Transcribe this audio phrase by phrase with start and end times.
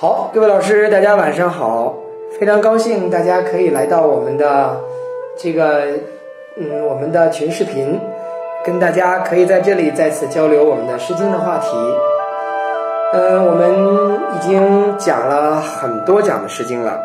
[0.00, 1.94] 好，各位老师，大家晚上好！
[2.38, 4.80] 非常高兴大家可以来到我们的
[5.36, 5.88] 这个
[6.56, 8.00] 嗯我们的群视频，
[8.64, 11.68] 跟大家可以在这里再次交流我们的《诗经》的话题。
[13.12, 16.98] 嗯，我们已经讲了很多讲的《诗经》了，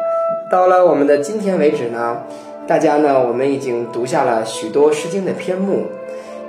[0.49, 2.21] 到了我们的今天为止呢，
[2.65, 5.83] 大家呢我们已经读下了许多《诗经》的篇目。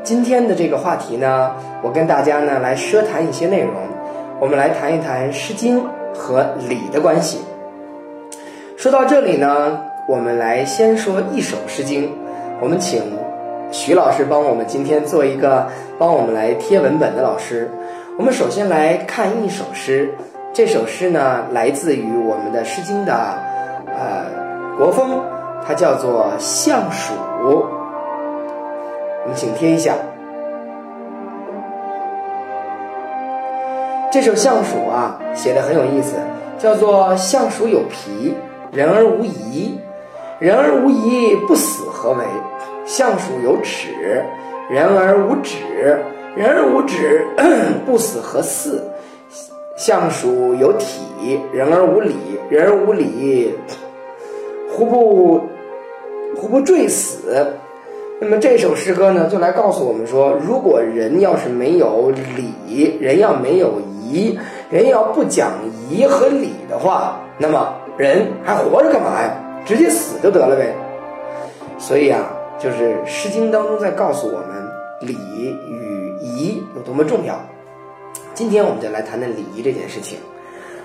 [0.04, 1.50] 今天的这个话题呢，
[1.82, 3.72] 我跟大家呢来奢谈一些内容，
[4.38, 5.80] 我们来谈一谈《诗经》
[6.16, 7.40] 和礼的关系。
[8.76, 12.04] 说到这里呢，我们来先说一首《诗经》，
[12.60, 13.02] 我们请
[13.70, 15.66] 徐老师帮我们今天做一个
[15.98, 17.70] 帮我们来贴文本的老师。
[18.18, 20.14] 我们首先来看一首诗，
[20.52, 23.14] 这首诗呢来自于我们的《诗经》的
[23.86, 24.26] 呃
[24.78, 25.22] 国风，
[25.66, 27.14] 它叫做《相鼠》。
[27.42, 29.94] 我们请贴一下。
[34.16, 36.14] 这首《相鼠》啊，写的很有意思，
[36.58, 38.32] 叫做“相鼠有皮，
[38.72, 39.78] 人而无仪；
[40.38, 42.24] 人而无仪，不死何为？
[42.86, 43.90] 相鼠有齿，
[44.70, 45.58] 人而无止；
[46.34, 47.26] 人而无止，
[47.84, 48.82] 不死何似？
[49.76, 52.14] 相鼠有体，人而无礼；
[52.48, 53.54] 人而无礼，
[54.70, 55.40] 胡不
[56.34, 57.48] 胡不坠死？
[58.18, 62.10] 那么这首诗歌呢，就来告诉我们说，如果人要是没有
[62.66, 63.74] 礼，人要没有
[64.10, 64.38] 仪，
[64.70, 65.52] 人要不讲
[65.90, 69.30] 仪和礼的话，那么人还活着干嘛呀？
[69.64, 70.74] 直接死就得了呗。
[71.78, 75.16] 所以啊，就是《诗经》当中在告诉我们，礼
[75.68, 77.38] 与仪有多么重要。
[78.32, 80.18] 今天我们就来谈谈礼仪这件事情。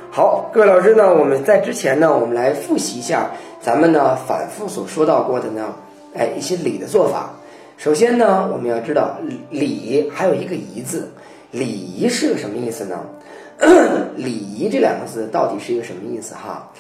[0.10, 5.76] 好，各位老师呢，我们在之前呢，我们来复习一下咱们呢反复所说到过的呢。
[6.14, 7.32] 哎，一些礼的做法。
[7.78, 9.18] 首先呢，我们要知道
[9.50, 11.12] 礼还有一个仪字，
[11.52, 13.06] 礼仪是个什么意思呢？
[14.16, 16.72] 礼仪这两个字到底是一个什么意思哈？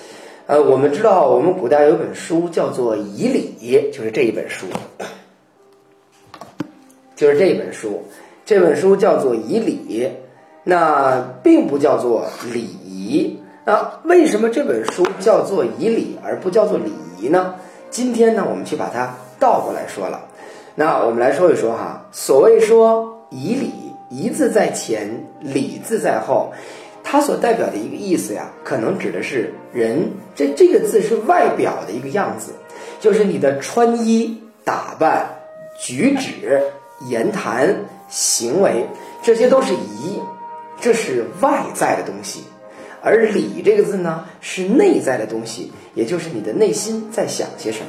[0.47, 3.55] 呃，我们知道我们古代有本书叫做《仪礼》，
[3.95, 4.65] 就是这一本书，
[7.15, 8.01] 就是这一本书。
[8.43, 10.03] 这本书叫做《仪礼》，
[10.63, 13.39] 那并不叫做礼仪。
[13.63, 17.55] 那为什么这本书叫做《仪礼》而不叫做礼仪呢？
[17.91, 20.21] 今天呢，我们去把它倒过来说了。
[20.75, 23.71] 那我们来说一说哈，所谓说仪礼，
[24.11, 26.51] 仪字在前，礼字在后，
[27.01, 32.51] 它所代表的一个意思呀，可能指的是人这这个字是外表的一个样子，
[32.99, 35.27] 就是你的穿衣打扮、
[35.79, 36.61] 举止、
[37.07, 37.73] 言谈、
[38.09, 38.85] 行为，
[39.23, 40.19] 这些都是仪，
[40.81, 42.43] 这是外在的东西。
[43.01, 47.88] 而礼这个字呢，是内在的东西，也就是你的内心在想些什么。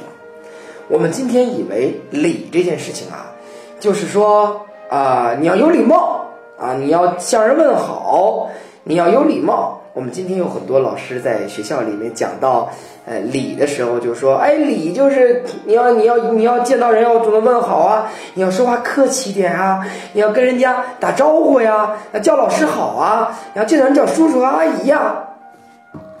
[0.87, 3.31] 我们今天以为礼这件事情啊，
[3.79, 6.12] 就是说啊，你要有礼貌
[6.57, 8.49] 啊，你要向人问好，
[8.83, 9.79] 你要有礼貌。
[9.93, 12.67] 我们今天有很多老师在学校里面讲到，
[13.05, 25.15] 呃，礼的时候就说，哎，礼就是你要你要你要见到人要主动问好啊，你要说话客气点啊，你要跟人家打招呼呀，叫老师好啊，你要见到人叫叔叔阿姨呀，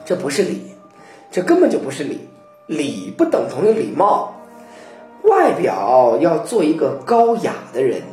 [0.05, 0.75] 这不是礼，
[1.31, 2.29] 这根本就不是礼，
[2.67, 4.35] 礼不等同于礼貌，
[5.23, 8.03] 外表要做一个高雅的人，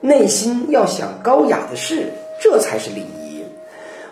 [0.00, 3.44] 内心要想高雅的事，这才是礼仪。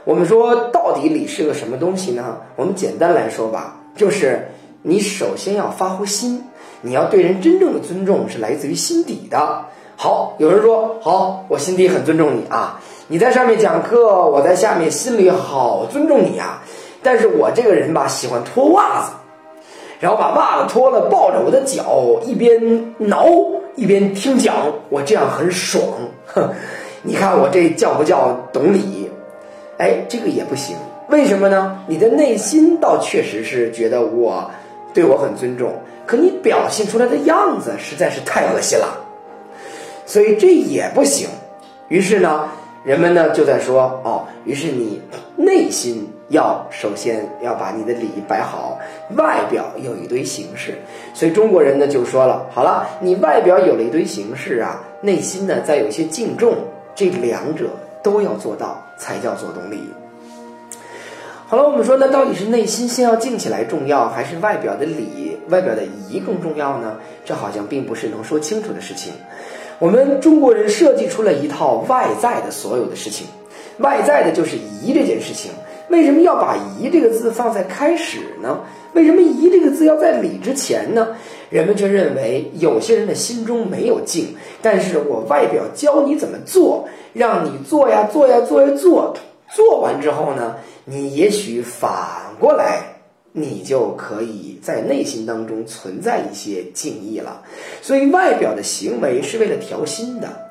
[0.05, 2.39] 我们说到底礼是个什么东西呢？
[2.57, 4.49] 我们简单来说吧，就是
[4.83, 6.45] 你首先要发乎心，
[6.83, 9.65] 你要对人真正的尊重是来自于心底的。
[9.97, 16.63] 好，有人说好，我心底很尊重你啊，你在上面讲课，我在下面心里好尊重你啊。
[17.03, 19.13] 但是我这个人吧，喜欢脱袜子，
[20.01, 23.27] 然后把袜子脱了，抱着我的脚，一边挠
[23.77, 25.83] 一边听讲，我这样很爽。
[26.27, 26.49] 哼，
[27.03, 29.11] 你看我这叫不叫懂礼？
[29.79, 30.77] 哎，这个也不行，
[31.09, 31.81] 为什么呢？
[31.89, 34.49] 你的内心倒确实是觉得我
[34.95, 35.73] 对我很尊重，
[36.07, 38.97] 可你表现出来的样子实在是太恶心了，
[40.07, 41.29] 所以这也不行。
[41.89, 42.49] 于是呢，
[42.85, 45.03] 人们呢就在说哦，于是你
[45.37, 48.79] 内心要首先要把你的礼摆好，
[49.17, 50.75] 外表有一堆形式。
[51.15, 56.55] 所以中国人呢就说了，好了，你外表有了一堆形式啊，内心呢再有一些敬重，
[56.95, 57.67] 这两者。
[58.05, 59.89] 都要做到，才叫做懂礼。
[61.47, 66.97] 好了，我们说，那到底是内心先要静起来重要，还是外表的礼、外表的仪更重要呢？
[67.25, 69.15] 这好像并不是能说清楚的事情。
[69.79, 73.27] 我们中国人设计出了一套外在的所有的事情，
[73.79, 75.53] 外在的就是仪这件事情。
[75.89, 78.61] 为什么要把仪这个字放在开始呢？
[78.95, 81.09] 为什么仪这个字要在礼之前呢？
[81.51, 86.89] 人们却认为有些人的心中没有敬，但是我外表教你怎么做。
[87.13, 89.15] 让你做呀做呀做呀做，
[89.55, 91.91] 做完之后呢，你也许反
[92.41, 92.81] 过来，
[93.31, 97.41] 你就可以在内心当中存在一些敬意了。
[97.81, 100.44] 所以，外表的行为是为了调心的。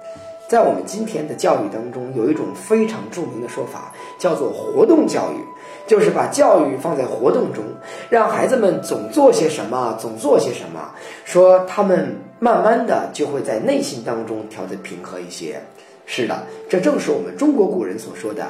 [0.54, 5.42] 在我们今天的教育当中，有一种非常著名的说法，叫做活动教育，
[5.88, 7.64] 就是把教育放在活动中，
[8.08, 10.92] 让孩子们总做些什么，总做些什么，
[11.26, 15.60] 说他们慢慢的就会在内心当中调得平和一些。
[16.06, 18.46] 是的，这正是我们中国古人所说的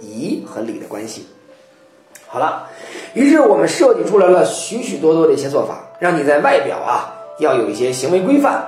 [0.00, 1.26] 仪和礼的关系。
[2.28, 2.68] 好了，
[3.14, 8.64] 于是我们设计出来了许许多多的一些做法，让你在外表啊要有一些行为规范。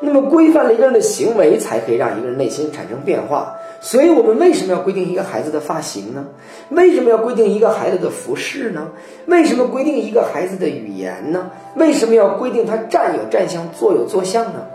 [0.00, 3.54] 那么规范了一个人的行为，才可以让一个人内心产生变化。
[3.82, 6.26] 所以我们为什么要规定一个孩子的发型呢？
[6.70, 8.88] 为什么要规定一个孩子的服饰呢？
[9.26, 11.50] 为什么规定一个孩子的语言呢？
[11.76, 14.66] 为什么要规定他站有站相，坐有坐相呢？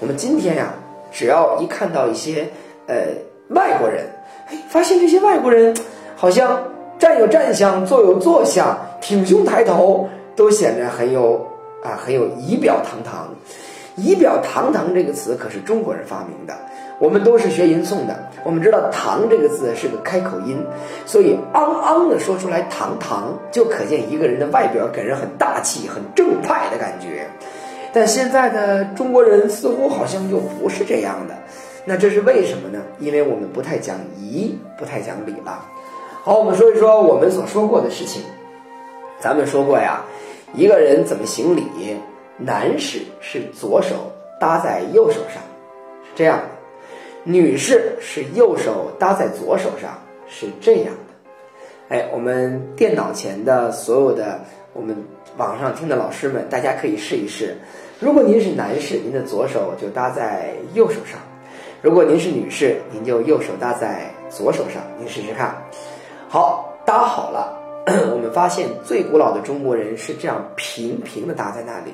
[0.00, 0.72] 我们今天呀，
[1.12, 2.48] 只要一看到一些
[2.86, 2.96] 呃
[3.48, 4.06] 外国人，
[4.68, 5.76] 发现这些外国人
[6.16, 6.62] 好像
[6.98, 11.46] 站有站相，坐有坐相，挺胸抬头，都显得很有
[11.82, 13.28] 啊，很有仪表堂堂。
[13.98, 16.56] 仪表堂堂这个词可是中国人发明的，
[17.00, 18.16] 我们都是学吟诵的。
[18.44, 20.64] 我们知道“堂”这个字是个开口音，
[21.04, 27.26] 所以昂昂的说出来“堂堂”，就可见一个人的外表给人很大气、很正派的感觉。
[27.92, 31.34] 但现在的中国人似乎好像就不是这样的，
[31.84, 32.80] 那这是为什么呢？
[33.00, 35.64] 因为我们不太讲仪，不太讲礼了。
[36.22, 38.22] 好，我们说一说我们所说过的事情。
[39.18, 40.04] 咱们说过呀，
[40.54, 41.64] 一个人怎么行礼？
[42.38, 45.42] 男士是左手搭在右手上，
[46.04, 46.44] 是这样的；
[47.24, 49.98] 女士是右手搭在左手上，
[50.28, 51.96] 是这样的。
[51.96, 54.40] 哎，我们电脑前的所有的
[54.72, 54.96] 我们
[55.36, 57.56] 网上听的老师们，大家可以试一试。
[57.98, 61.18] 如果您是男士，您的左手就搭在右手上；
[61.82, 64.80] 如果您是女士，您就右手搭在左手上。
[64.96, 65.60] 您试试看。
[66.28, 67.57] 好，搭好了。
[68.10, 71.92] 我们发现最古老的中国人是这样平平的搭在那里。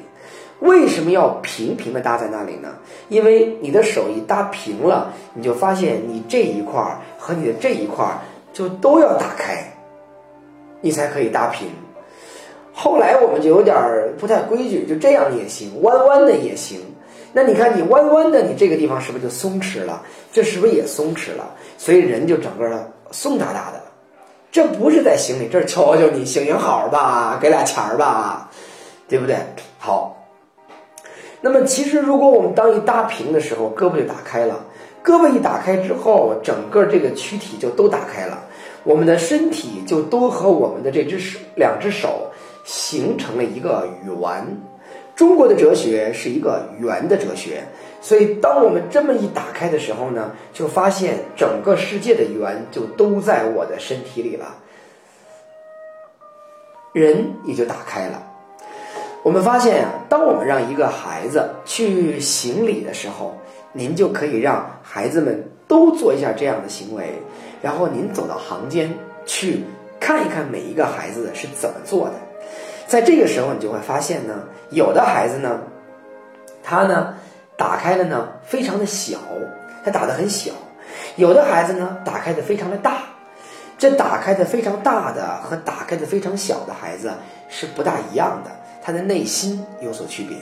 [0.60, 2.74] 为什么要平平的搭在那里呢？
[3.08, 8.18] 因为你的手一搭平了，你就发现你这一块儿和你的这一块儿
[8.52, 9.76] 就都要打开，
[10.80, 11.68] 你才可以搭平。
[12.72, 13.76] 后来我们就有点
[14.18, 16.80] 不太规矩，就这样也行，弯弯的也行。
[17.32, 20.02] 那你看你弯弯的，你这个地方是不是就松弛了？
[20.32, 21.54] 这是不是也松弛了？
[21.76, 23.83] 所以人就整个松哒哒的。
[24.54, 28.48] 这不是在行礼，这是求求你行行好吧，给俩钱儿吧，
[29.08, 29.36] 对不对？
[29.80, 30.16] 好。
[31.40, 34.64] 那么其实，如果我们当一搭平的时候，胳膊就打开了。
[35.04, 38.44] 胳膊一打开之后，整个这个躯体就都打开了，
[38.84, 42.30] 我们的身体就都和我们的这只手、两只手
[42.62, 44.56] 形成了一个圆。
[45.16, 47.64] 中国的哲学是一个圆的哲学，
[48.04, 54.54] 所以当我们这么一打开的时候呢，就发现整个世界的圆就都在我的身体里了，
[56.92, 58.22] 人也就打开了。
[59.22, 63.34] 我们发现呀，当我们让一个孩子去行礼的时候，
[63.72, 67.10] 您就可以让孩子们都做一下这样的行为，
[67.62, 68.92] 然后您走到行间
[69.24, 69.64] 去
[69.98, 72.14] 看一看每一个孩子是怎么做的。
[72.86, 75.58] 在这个时候，你就会发现呢，有的孩子呢，
[76.62, 77.14] 他呢
[77.56, 79.18] 打开的呢非常的小，
[79.84, 80.52] 他打的很小；
[81.16, 83.02] 有的孩子呢打开的非常的大。
[83.76, 87.12] 这打开的非常大的和打开的非常小的孩子
[87.48, 88.50] 是不大一样的。
[88.82, 90.36] 他的内心有所区别，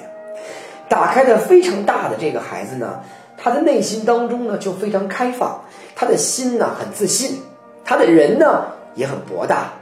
[0.88, 3.00] 打开的非常大的这个孩子呢，
[3.38, 5.60] 他的内心当中呢就非常开放，
[5.94, 7.40] 他的心呢很自信，
[7.84, 9.72] 他的人呢也很博大。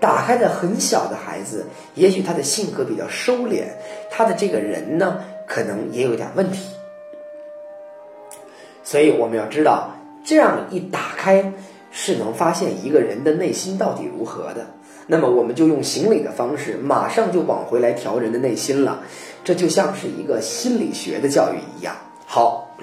[0.00, 3.64] 打开的很小的孩子，也许他的性格比较收敛，
[4.10, 6.73] 他的这个人呢可能也有点问题。
[8.84, 9.90] 所以我们要知道，
[10.22, 11.52] 这样一打开
[11.90, 14.66] 是能发现一个人的内心到底如何的。
[15.06, 19.02] 那么我们就用行礼的方式，马上就往回来调人的内心了，
[19.42, 21.94] 这就像是一个心理学的教育一样。
[22.26, 22.76] 好，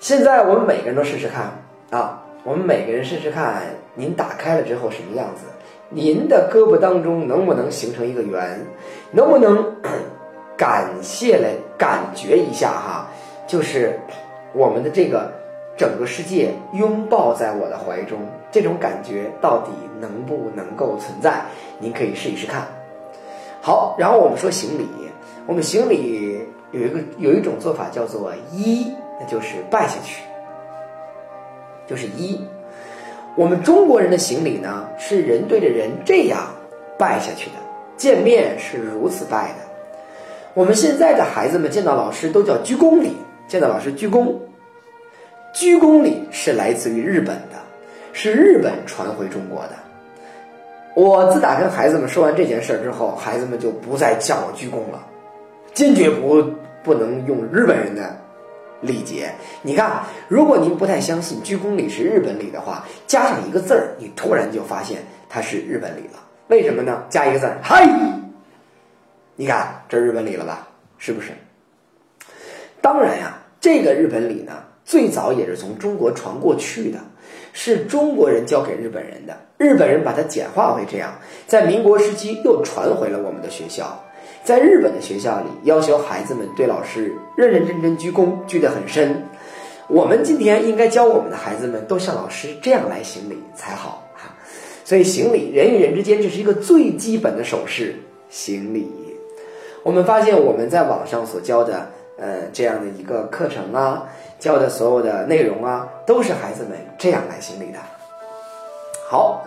[0.00, 3.62] 现在我们每个人都试试看啊，我们每个人试试看，
[3.94, 5.42] 您打开了之后什么样子？
[5.90, 8.66] 您的胳膊当中能不能形成一个圆？
[9.12, 9.76] 能不能
[10.58, 13.10] 感谢来感觉一下哈？
[13.46, 14.00] 就是
[14.54, 15.30] 我们的这个。
[15.76, 18.20] 整个世界拥抱在我的怀中，
[18.52, 21.42] 这种感觉到底能不能够存在？
[21.80, 22.64] 您可以试一试看。
[23.60, 24.86] 好，然后我们说行礼，
[25.48, 28.86] 我们行礼有一个有一种做法叫做揖，
[29.18, 30.22] 那就是拜下去，
[31.88, 32.38] 就是揖。
[33.34, 36.38] 我们中国人的行礼呢，是人对着人这样
[36.96, 37.56] 拜下去的，
[37.96, 39.56] 见面是如此拜的。
[40.54, 43.16] 我们现在的孩子们见到老师都叫鞠躬礼，
[43.48, 44.34] 见到老师鞠躬。
[45.52, 47.56] 鞠躬礼是来自于日本的，
[48.12, 49.70] 是日本传回中国的。
[50.96, 55.06] 我自打跟孩子们说完这件事儿之后，孩子们就不再叫我鞠躬了，
[55.72, 56.44] 坚决不
[56.82, 58.16] 不能用日本人的
[58.80, 59.30] 礼节。
[59.62, 66.20] 你看，如果您不太相信鞠躬礼是日本礼的话，加上一个字儿，你突然就发现它是日本礼了。
[66.48, 67.04] 为什么呢？
[67.08, 67.88] 加一个字，嗨，
[69.36, 70.66] 你看这日本礼了吧？
[70.98, 71.30] 是不是？
[72.84, 74.52] 当然呀，这个日本礼呢，
[74.84, 76.98] 最早也是从中国传过去的，
[77.54, 81.14] 是中国人教给日本人的，日本人把它简化为这样，
[81.46, 83.98] 在民国时期又传回了我们的学校。
[84.44, 89.24] 在日本的学校里，要求孩子们对老师认认真真鞠躬，鞠得很深。
[89.88, 94.34] 我们今天应该教我们的孩子们都像老师这样来行礼才好哈。
[94.84, 97.94] 所以行礼，人与人之间这是一个最基本的手势，
[98.28, 98.92] 行礼。
[99.82, 101.88] 我们发现我们在网上所教的。
[102.16, 104.06] 呃，这样的一个课程啊，
[104.38, 107.78] 教的所有的内容啊，都是孩子们这样来行礼的。
[109.08, 109.44] 好，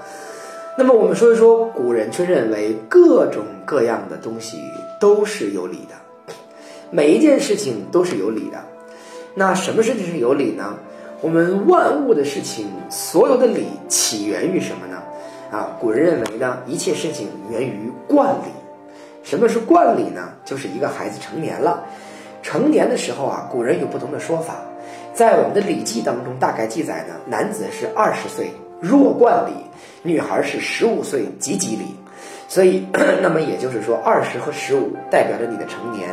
[0.77, 4.61] 那么我们说一说，古人却认为各种各样的东西
[4.99, 6.33] 都是有理的，
[6.91, 8.57] 每一件事情都是有理的。
[9.33, 10.75] 那什么事情是有理呢？
[11.21, 15.01] 我们万物的事情，所有的理起源于什么呢？
[15.51, 18.51] 啊，古人认为呢，一切事情源于惯理。
[19.23, 20.29] 什么是惯理呢？
[20.45, 21.83] 就是一个孩子成年了。
[22.47, 24.55] 成年的时候啊，古人有不同的说法，
[25.13, 28.49] 在我们的《礼记》当中，大概记载呢，男子是二十岁
[28.79, 29.51] 弱冠礼，
[30.01, 31.93] 女孩是十五岁及笄礼。
[32.47, 32.87] 所以，
[33.21, 36.07] 那么也就是说，二十和十五代表着你的成年。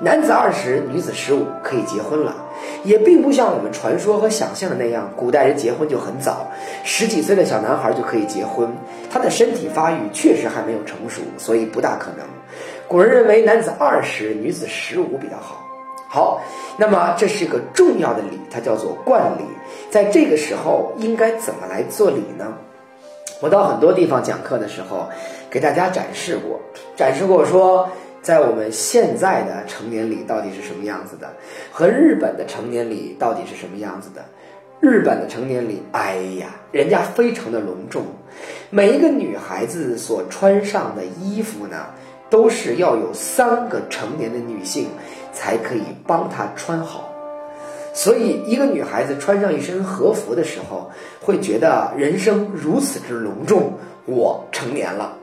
[0.00, 2.34] 男子二十，女子十五，可以结婚了。
[2.82, 6.50] 也并不像我们传说和想象的那样，古代人结婚就很早，
[6.82, 8.66] 十几岁的小男孩就可以结婚。
[9.10, 12.24] 他的身体发育确实还没有成熟，所以不大可能。
[12.88, 15.60] 古人认为男子二十，女子十五比较好。
[16.14, 16.40] 好，
[16.76, 19.42] 那么这是一个重要的礼，它叫做冠礼。
[19.90, 22.54] 在这个时候，应该怎么来做礼呢？
[23.40, 25.08] 我到很多地方讲课的时候，
[25.50, 26.60] 给大家展示过，
[26.94, 27.88] 展示过说，
[28.22, 31.28] 在我们现在的成年礼到底是什么样子的，
[31.72, 34.24] 和日本的成年礼到底是什么样子的。
[34.78, 38.04] 日本的成年礼，哎呀，人家非常的隆重，
[38.70, 41.86] 每一个女孩子所穿上的衣服呢，
[42.30, 44.86] 都是要有三个成年的女性。
[45.34, 47.12] 才可以帮她穿好，
[47.92, 53.72] 所以一个女孩子穿上一身和服的时候，会觉得人生如此之隆重。
[54.06, 55.16] 我成年了。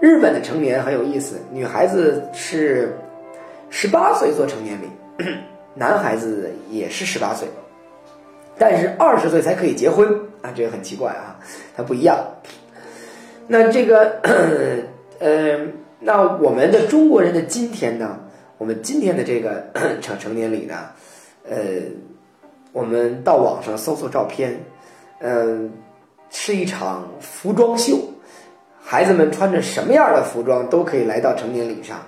[0.00, 2.96] 日本的成年很有意思，女孩子是
[3.68, 5.24] 十八岁做成年礼，
[5.74, 7.46] 男孩子也是十八岁，
[8.58, 10.08] 但是二十岁才可以结婚
[10.40, 11.36] 啊，这个很奇怪啊，
[11.76, 12.18] 它不一样。
[13.46, 14.20] 那这个，
[15.20, 15.58] 呃，
[16.00, 18.18] 那我们的中国人的今天呢？
[18.58, 19.66] 我们今天的这个
[20.00, 20.88] 成 成年礼呢，
[21.48, 21.56] 呃，
[22.72, 24.58] 我们到网上搜索照片，
[25.20, 25.70] 嗯，
[26.30, 27.98] 是一场服装秀，
[28.82, 31.98] 孩子们穿着什么样的服装都可以来到成年礼上，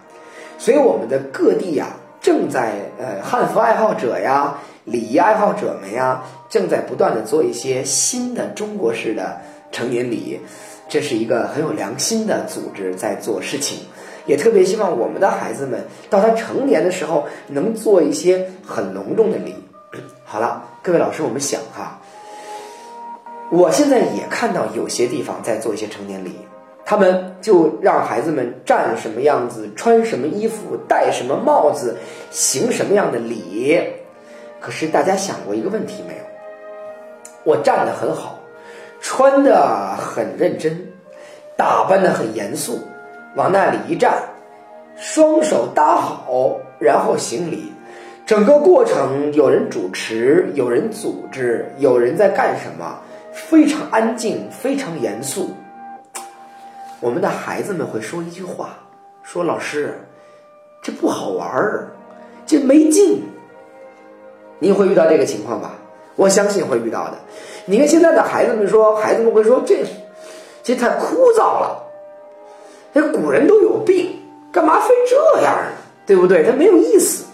[0.57, 1.89] 所以我们的各地呀，
[2.19, 9.39] 正在呃汉服爱好者呀、礼仪爱好者们呀，正在不断的做一些新的中国式的
[9.71, 10.41] 成年礼，
[10.89, 13.81] 这是一个很有良心的组织在做事情。
[14.29, 19.57] 也特别希望我们的孩子们到他成年的时候能做一些很隆重的礼。
[20.25, 21.99] 好了，各位老师，我们想哈，
[23.51, 26.37] 我现在也看到有些地方在做一些成年礼，
[26.85, 31.97] 他们就让孩子们站什么样子，穿什么衣服，戴什么帽子，
[32.31, 33.83] 行什么样的礼。
[34.61, 36.21] 可是大家想过一个问题没有？
[37.45, 38.41] 我站得很好，
[39.01, 40.93] 穿的很认真，
[41.57, 42.79] 打扮的很严肃。
[43.39, 44.21] 往那里一站，
[44.97, 47.73] 双手搭好，然后行礼。
[48.27, 52.99] 整个过程有人主持，有人组织，有人在干什么？
[53.31, 55.51] 非常安静，非常严肃。
[56.99, 58.71] 我们的孩子们会说一句话
[59.23, 59.97] ：“说老师，
[60.83, 61.87] 这不好玩儿，
[62.45, 63.23] 这没劲。”
[64.59, 65.75] 您会遇到这个情况吧？
[66.17, 67.15] 我相信会遇到的。
[67.67, 69.85] 你看现在的孩子们说，孩子们会说：“这，
[70.65, 71.85] 这太枯燥了。”
[73.01, 74.19] 这古人都有病，
[74.51, 75.71] 干嘛非这样呢？
[76.05, 76.43] 对不对？
[76.43, 77.27] 他没有意思。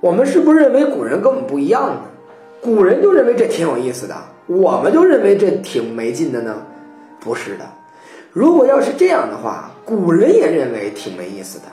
[0.00, 2.00] 我们是不是认为古人跟我们不一样呢？
[2.60, 4.16] 古人就认为这挺有意思的，
[4.48, 6.66] 我们就认为这挺没劲的呢？
[7.20, 7.64] 不是的。
[8.32, 11.66] 如果要是这样的话，古人也认为挺没意思的。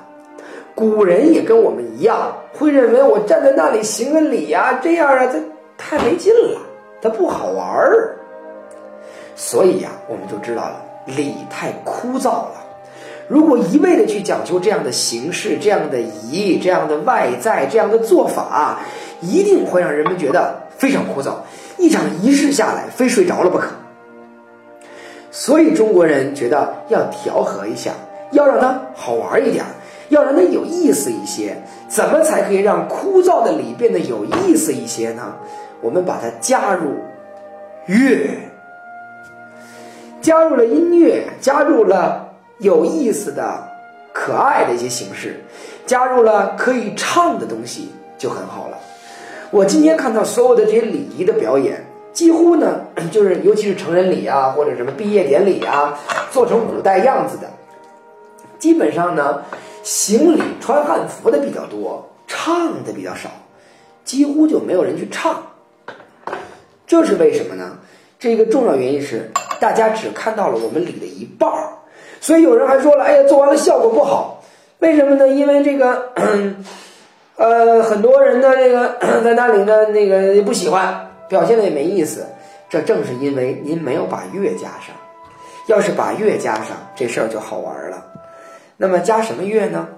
[0.76, 5.42] 古人也跟我们一样，会认为我站在那里行个礼呀，这样啊，这
[5.80, 6.62] 太没劲了，
[7.02, 8.16] 它不好玩儿。
[9.36, 10.86] 所以呀，我们就知道了。
[11.16, 12.52] 礼太枯燥了，
[13.28, 18.80] 如果一味的去讲究这样的形式、这样的仪、这样的外在、这样的做法，
[19.22, 21.34] 一定会让人们觉得非常枯燥，
[21.78, 23.68] 一场仪式下来非睡着了不可。
[25.32, 27.92] 所以中国人觉得要调和一下，
[28.32, 29.64] 要让它好玩一点，
[30.10, 31.56] 要让它有意思一些。
[31.88, 35.36] 怎么才可以让枯燥的礼变得有意思一些呢？
[35.82, 36.96] 我们把它加入
[37.86, 38.28] 乐，
[40.22, 43.70] 加入了音乐，加入了有意思的、
[44.14, 45.40] 可爱的一些形式，
[45.86, 48.78] 加入了可以唱的东西，就很好了。
[49.52, 55.98] 我今天看到所有的这些礼仪的表演，几乎呢， 就是尤其是成人礼啊，或者什么毕业典礼啊，
[56.32, 57.50] 做成古代样子的，
[58.58, 59.44] 基本上呢。
[59.82, 63.30] 行礼穿汉服的比较多，唱的比较少，
[64.04, 65.42] 几乎就没有人去唱。
[66.86, 67.80] 这是为什么呢？
[68.20, 71.70] 这个重要原因是大家只看到了我们里的一半儿，
[72.22, 74.44] 所以有人还说了：“哎呀，做完了效果不好。”
[74.80, 75.28] 为什么呢？
[75.28, 76.14] 因为这个，
[77.36, 82.26] 呃，很多人的这个 在那里呢，那个不喜欢，表现的也没意思。
[82.70, 84.96] 这正是因为您没有把乐加上，
[85.68, 88.06] 要是把乐加上，这事儿就好玩了。
[88.78, 89.90] 那么加什么乐呢？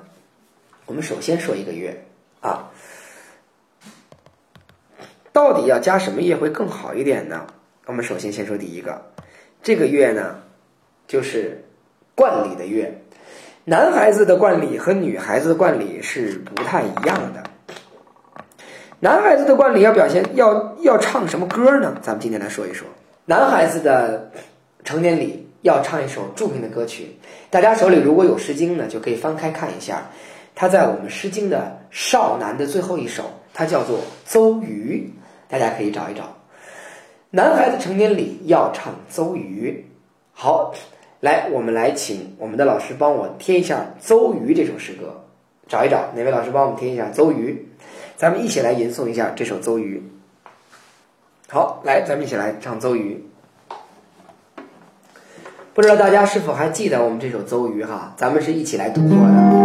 [0.87, 2.03] 我们首先说一个乐
[2.41, 2.71] 啊，
[5.31, 7.45] 到底要加什么乐会更好一点呢？
[7.85, 9.01] 我们首先先说第一个，
[9.63, 10.35] 这个乐呢，
[11.07, 11.63] 就是
[12.15, 12.91] 冠礼的乐。
[13.65, 17.43] 男孩子的冠礼和女孩子的冠礼是不太一样的。
[18.99, 21.95] 男孩子的冠礼要表现要要唱什么歌呢？
[22.01, 22.87] 咱们今天来说一说
[23.25, 24.31] 男孩子的
[24.83, 25.47] 成年礼。
[25.63, 27.15] 要唱一首著名的歌曲，
[27.51, 30.01] 大家手里如果有《诗经》呢，就可以翻开看一下。
[30.55, 35.07] 它在我们《诗经》的少男的最后一首，它叫做《邹鱼》，
[35.51, 36.35] 大家可以找一找。
[37.33, 39.85] 男孩子成年礼要唱《邹鱼》。
[40.33, 40.73] 好，
[41.21, 45.23] 来，我们来请我们的老师帮我贴一下《邹鱼》这首诗歌，
[45.65, 47.53] 找一找哪位老师帮我们贴一下《邹鱼》，
[48.17, 50.03] 咱们一起来吟诵一下这首《邹鱼》。
[51.47, 53.23] 好，来，咱们一起来唱《邹鱼》。
[55.73, 58.13] 不知道大家是否还记得我们这首邹鱼哈？
[58.17, 59.60] 咱们是一起来读过的。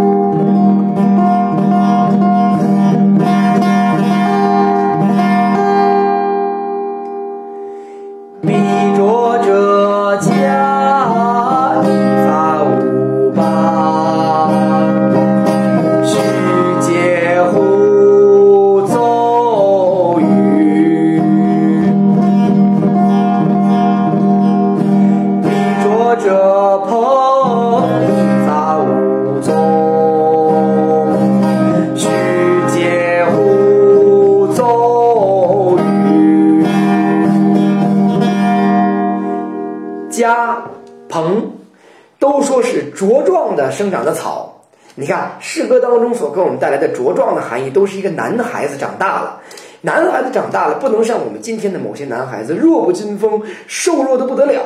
[46.56, 49.40] 带来的茁壮的含义，都是一个男孩子长大了。
[49.82, 54.62] 男孩子长大了，不能像我们今天的某些男孩子弱不禁风，瘦弱的不得了。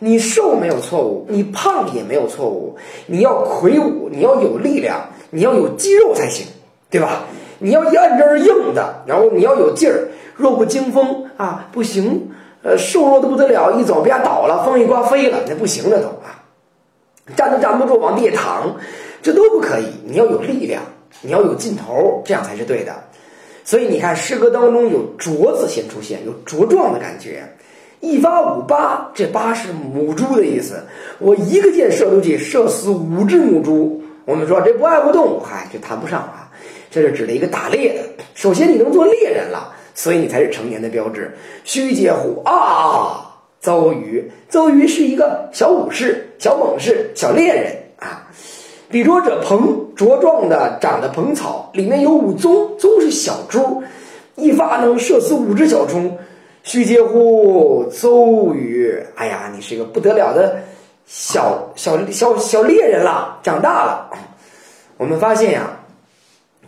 [0.00, 6.46] 你瘦没有错误，你胖也没有错误，你要魁梧，你要有力量，你要有肌肉才行，
[6.88, 7.24] 对吧？
[7.58, 12.30] 你要一按这儿硬的，然后你要有劲儿，弱不禁风啊，不行，
[12.62, 16.42] 呃，瘦弱的不得了，一走啪倒了，风一刮飞了，那不行了都啊。
[17.36, 18.74] 站都站不住，往地下躺，
[19.22, 19.84] 这都不可以。
[20.06, 20.82] 你要有力量，
[21.22, 22.94] 你要有劲头，这样才是对的。
[23.64, 27.42] 所以你看，诗歌当中有“茁”字先出现，有茁壮的感觉。
[28.00, 30.82] 一发五八，这八是母猪的意思。
[31.18, 34.02] 我一个箭射出去，射死五只母猪。
[34.24, 36.50] 我们说这不爱护动物，嗨，这谈不上啊。
[36.90, 38.24] 这是指的一个打猎的。
[38.34, 41.36] 首先你能做猎人了，所以你才是成年的标志。
[41.62, 43.36] 须嗟乎啊！
[43.60, 47.76] 邹瑜，邹瑜是一个小武士、小猛士、小猎人
[48.90, 53.82] 比啄者蓬，茁壮的长的蓬草，里面有五鬃，鬃是小猪，
[54.34, 56.18] 一发能射死五只小虫。
[56.64, 59.00] 须嗟乎，邹瑜！
[59.14, 60.58] 哎呀，你是一个不得了的
[61.06, 64.10] 小小小小猎人了，长大了。
[64.96, 65.76] 我们发现呀。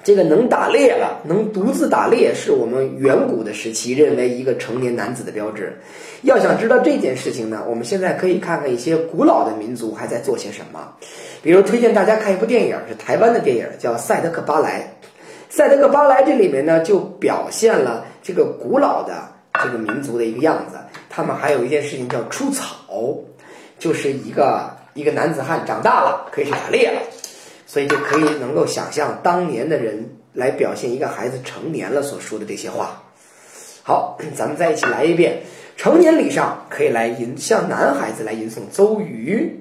[0.04, 5.78] 这个能打猎了，能独自打猎，是我们远古的时期认为一个成年男子的标志。
[6.22, 10.94] 要想知道这件事情呢，我们现在可以看看一些古老的民族还在做些什么。
[11.42, 14.80] 比如推荐大家看一部电影，是台湾的电影，叫《赛德克巴莱》。
[15.56, 19.12] 《赛德克巴莱》这里面呢，就表现了这个古老的
[19.62, 20.76] 这个民族的一个样子。
[21.10, 22.86] 他们还有一件事情叫出草，
[23.78, 27.02] 就是一个一个男子汉长大了，可以去打猎了。
[27.66, 33.02] 所以就可以能够想象当年的人来表现一个孩子成年了所说的这些话。
[33.82, 35.40] 好，咱们再一起来一遍。
[35.76, 39.58] 成年礼上可以来吟，向男孩子来吟诵《周瑜》。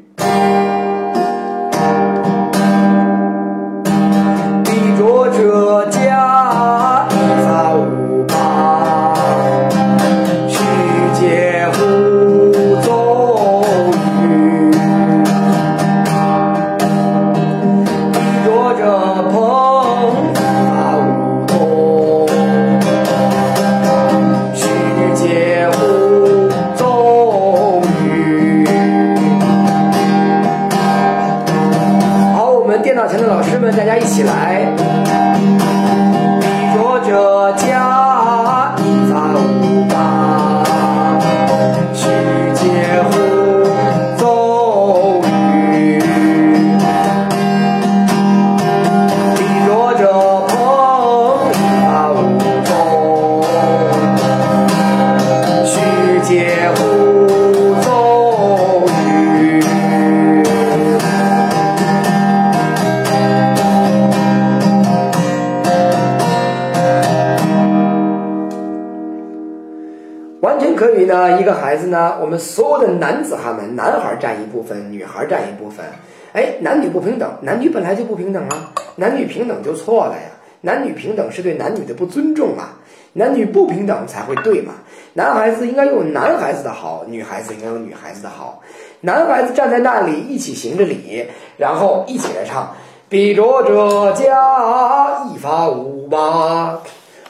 [73.12, 75.86] 男子汉们，男孩占一部分，女孩占一部分。
[76.32, 80.30] 哎，男女不平等，男女本来就不平等啊，男女平等就错了呀，
[80.62, 82.80] 男女平等是对男女的不尊重啊，
[83.12, 84.76] 男女不平等才会对嘛。
[85.12, 88.62] 男孩子应该有男孩子的好，女孩子应该有女孩子的好。
[89.02, 91.26] 男孩子站在那里一起行着礼，
[91.58, 92.74] 然后一起来唱：
[93.10, 96.80] 比着这家一发五八。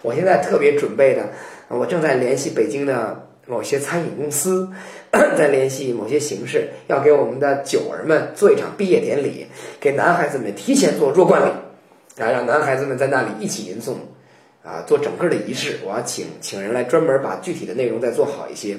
[0.04, 1.24] 我现在特别准备的，
[1.70, 4.70] 我正在联系北京的某些餐饮公司。
[5.38, 9.46] 再联系某些形式，要给我们的九儿们做一场毕业典礼，
[9.80, 13.96] 给男孩子们提前做弱冠礼，啊，让男孩子们在那里一起吟诵，
[14.64, 15.80] 啊，做整个的仪式。
[15.84, 18.78] 我要请请人来专门把具体的内容再做好一些，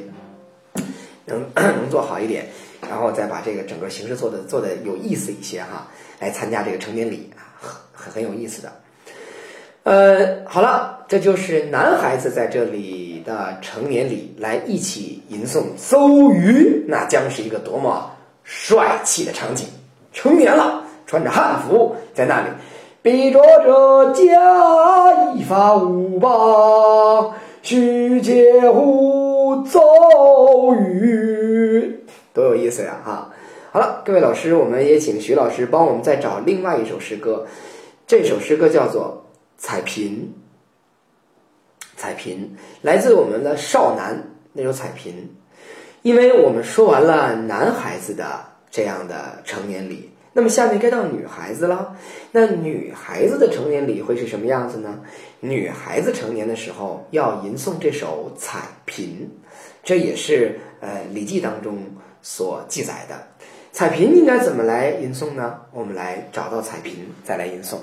[1.27, 2.47] 能 能做好一点，
[2.89, 7.53] 然后再把这个整个形式做的做的有意思一些哈，来参加这个成年礼啊，
[7.93, 8.73] 很很有意思的。
[9.85, 18.09] 呃，好了，这就是男孩子在这里的成年礼，来一起吟诵《邹鱼》，那将是一个多么
[18.45, 19.67] 帅气的场景！
[20.13, 22.47] 成年了，穿着汉服在那里，
[23.03, 33.01] 比着这家一发五八，须解乎邹鱼，多有意思呀！
[33.05, 33.29] 哈，
[33.73, 37.45] 好了，各位老师，我们也请徐老师帮我们再找另外一首诗歌，
[38.07, 39.22] 这首诗歌叫做。
[39.63, 40.35] 彩屏，
[41.97, 44.21] 彩屏来自我们的少男
[44.53, 45.31] 那首彩屏，
[46.03, 51.97] 因为我们说完了男孩子的这样的成年礼，那么下面该到女孩子了。
[52.33, 54.99] 那女孩子的成年礼会是什么样子呢？
[55.39, 59.31] 女孩子成年的时候要吟诵这首彩屏，
[59.85, 61.79] 这也是呃《礼记》当中
[62.21, 63.15] 所记载的。
[63.71, 65.61] 彩屏应该怎么来吟诵呢？
[65.71, 67.77] 我们来找到彩屏再来吟诵。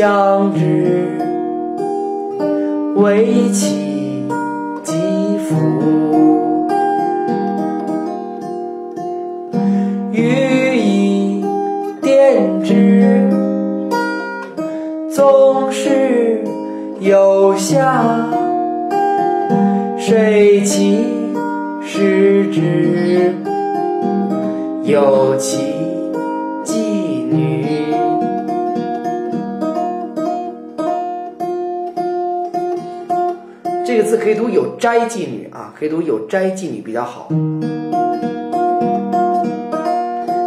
[0.00, 1.18] 相知
[2.96, 3.79] 为情
[34.80, 37.28] 斋妓女啊，可以读有斋妓女比较好。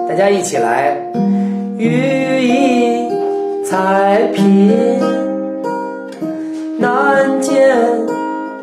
[0.10, 0.98] 大家一起来，
[1.78, 3.12] 欲以
[3.63, 5.00] 彩屏
[6.80, 7.78] 难见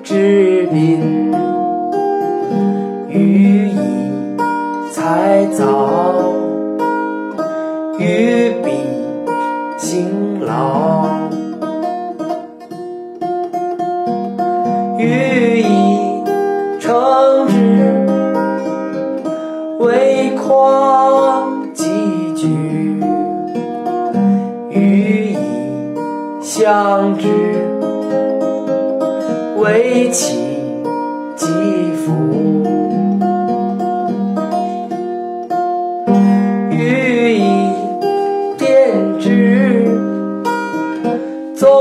[0.02, 1.33] 之宾，
[3.09, 3.78] 欲以
[4.92, 5.89] 彩藻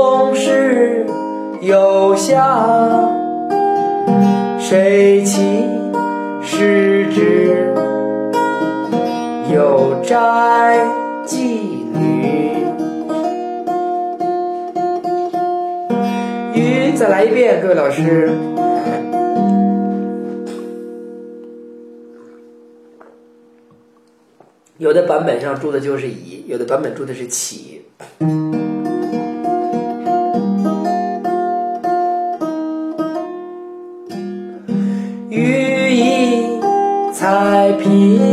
[0.02, 1.04] 总是
[1.60, 3.06] 有下。
[4.58, 5.66] 谁其
[6.40, 7.70] 失之，
[9.52, 10.16] 有斋
[11.26, 11.36] 妓
[11.92, 12.64] 女。
[16.54, 18.30] 鱼，再来一遍，各位老师。
[24.78, 27.82] 有的版本上注的就是乙，有的版本注的是起。
[37.30, 38.29] 太平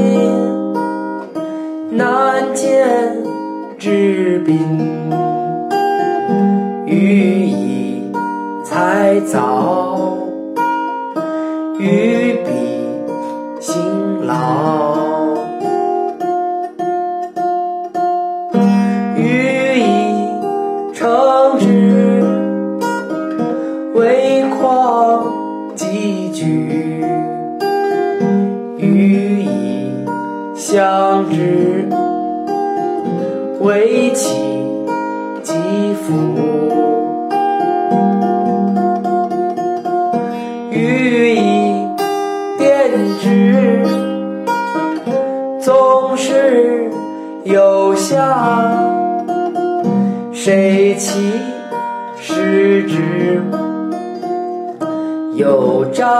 [56.07, 56.13] 斋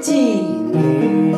[0.00, 0.12] 妓
[0.72, 1.34] 女。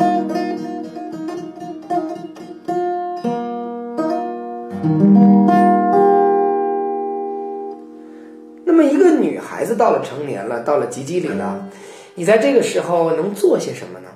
[8.63, 11.67] 那么一个女孩子到了成年了，到了及笄里了，
[12.13, 14.09] 你在这个时候能做些什么呢？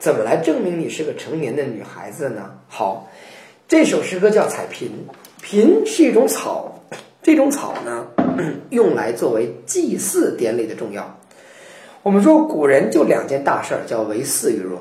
[0.00, 2.50] 怎么来证明你是个成年的女孩子呢？
[2.66, 3.08] 好，
[3.68, 4.88] 这首诗歌叫《采茼》，
[5.40, 6.82] 茼是一种草，
[7.22, 8.08] 这种草呢，
[8.70, 11.16] 用来作为祭祀典礼的重要。
[12.02, 14.78] 我们说古人就两件大事儿，叫为祀与戎，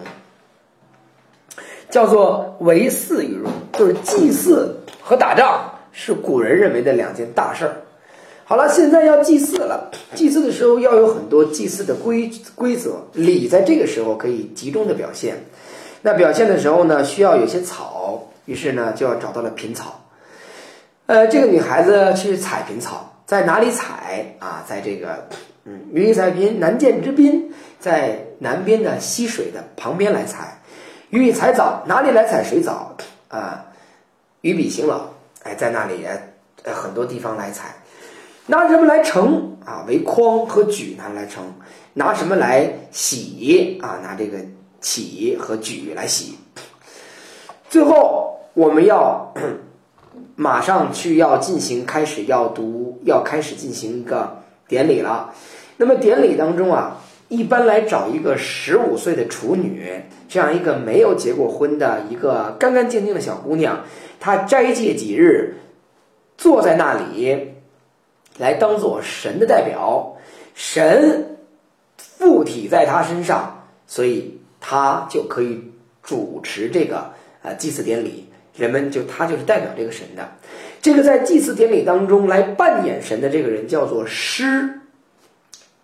[1.90, 7.76] 叫做为祀与戎，就是祭祀和打仗是古人认为的两件大事儿。
[8.44, 9.92] 好了，现在要祭祀了。
[10.16, 15.46] 祭祀的时候要有很多祭祀的规规则，礼在这个时候可以集中的表现。
[16.02, 20.02] 那表现的时候呢，需要有些草，于是呢就要找到了品草。
[21.06, 24.66] 呃，这个女孩子去采品草，在哪里采啊？
[24.68, 25.28] 在这个
[25.66, 30.62] 嗯，予以采茼，南涧之滨，在南边的溪水的旁边来采。
[31.12, 32.96] 予以采藻，哪里来采水藻
[33.28, 33.66] 啊？
[34.42, 35.08] 予彼行老，
[35.44, 36.06] 哎，在那里
[36.64, 37.76] 呃很多地方来采。
[38.48, 39.86] 拿什么来盛啊？
[39.88, 41.44] 为筐和举拿来盛。
[41.94, 44.00] 拿什么来洗啊？
[44.02, 44.40] 拿这个
[44.80, 46.38] 起和举来洗。
[47.70, 49.34] 最后我们要
[50.36, 54.41] 马上去要进行开始要读，要开始进行一个
[54.72, 55.34] 典礼了。
[55.76, 63.84] 那么典礼当中啊，一般来找一个十五岁的处女，这样一个没有结过婚的一个干干净净的小姑娘，
[64.22, 65.58] 她斋戒几日，
[66.38, 67.50] 坐在那里。
[68.38, 70.16] 来当做神的代表，
[70.56, 71.38] 神
[71.98, 77.12] 附体在她身上，所以她就可以主持这个
[77.44, 78.31] 呃祭祀典礼。
[78.56, 80.30] 人们就他就是代表这个神的。
[80.82, 84.70] 这个在祭祀典礼当中来扮演神的这个人叫做尸，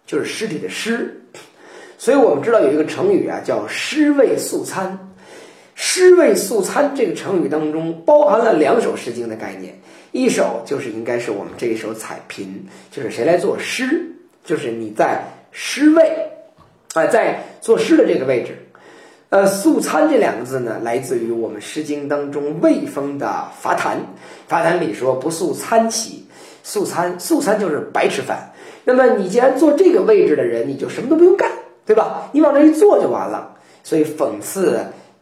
[0.06, 1.22] 就是尸体的尸。
[1.98, 5.14] 所以我们知道有一个成语啊，叫尸位素餐。
[5.76, 9.80] 尸位素餐这个成语当中包含了两首《诗经》的概念。
[10.12, 12.42] 一首就是应该是我们这一首《采茼》，
[12.90, 14.12] 就是谁来做诗？
[14.44, 16.12] 就是你在诗位，
[16.94, 18.58] 啊，在做诗的这个位置。
[19.30, 23.26] 呃，素餐这两个字呢，来自于我们《诗经》当中魏风的
[23.62, 23.98] 《伐檀》。
[24.48, 26.26] 伐檀里说：“不素餐兮。”
[26.64, 28.52] 素餐，素餐就是白吃饭。
[28.86, 31.52] 那么你既然坐这个位置的人，你就什么都不用干，
[31.86, 32.30] 对吧？
[32.32, 33.54] 你往这一坐就完了。
[33.84, 34.80] 所以讽刺。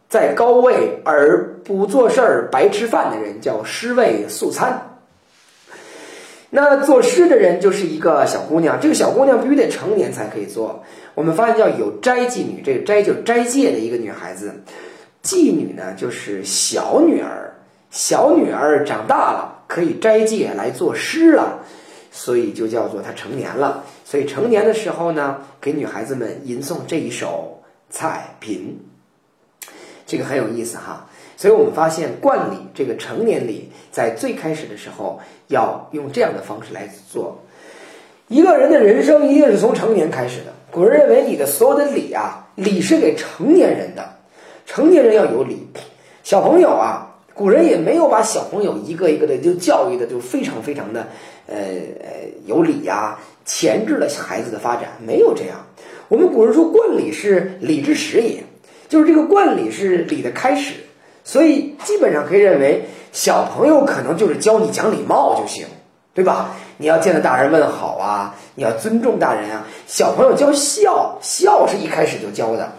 [0.08, 4.95] 在高位而不做事儿、白吃饭的人叫尸位素餐。
[6.56, 10.86] 那作诗的人就是一个小姑娘，这个小姑娘必须得成年才可以做。
[11.14, 14.64] 我们发现叫有斋妓女，这个斋就斋戒的一个女孩子，
[15.22, 17.56] 妓女呢就是小女儿，
[17.92, 21.60] 小女儿长大了可以斋戒来做诗了，
[22.10, 23.84] 所以就叫做她成年了。
[24.06, 27.62] 所以成年的时候呢，给女孩子们吟诵这一首
[27.94, 28.48] 《采茼》。
[30.06, 37.42] 这个很有意思哈，所以我们发现冠礼这个成年礼，在最开始的时候要用这样的方式来做。
[38.28, 40.54] 一个人的人生一定是从成年开始的。
[40.72, 44.18] 古人认为你的所有的礼啊，礼是给成年人的，
[44.66, 45.68] 成年人要有礼。
[46.24, 51.08] 小朋友啊，古人也没有把小朋友一个一个的就教育的就非常非常的
[51.48, 52.10] 呃呃
[52.46, 55.66] 有礼呀，钳制了孩子的发展，没有这样。
[56.08, 58.44] 我们古人说冠礼是礼之始也。
[58.88, 60.74] 就是这个冠礼是礼的开始，
[61.26, 65.66] 所以基本上可以认为，小朋友可能就是教你讲礼貌就行，
[66.14, 66.52] 对吧？
[66.78, 69.66] 你要见到大人问好啊，你要尊重大人啊。
[69.88, 72.74] 小朋友教孝，孝是一开始就教的，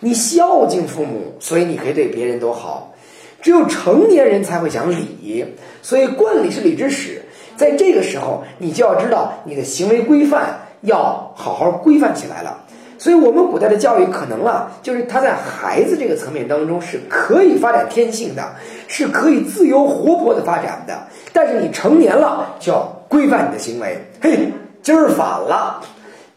[0.00, 2.94] 你孝敬父母，所以你可以对别人都好。
[3.40, 5.46] 只有成年人才会讲礼，
[5.82, 7.22] 所以冠礼是礼之始。
[7.56, 12.63] 在这个时候，你就要知道你的行为规范要好好规范起来了。
[13.04, 18.42] 所以，我们古代的教育可能啊，就是他在孩子这个层面当中是可以发展天性的，
[18.88, 20.96] 是可以自由活泼的发展的。
[21.30, 24.02] 但是你成年了，就要规范你的行为。
[24.22, 24.50] 嘿，
[24.82, 25.82] 今儿反了，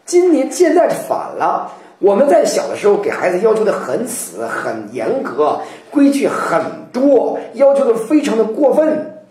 [0.04, 1.72] 今年现在反了。
[2.00, 5.58] 我们在小的时候给孩子要求的很死、很严格，
[5.90, 9.22] 规矩很多，要求的非常的过分。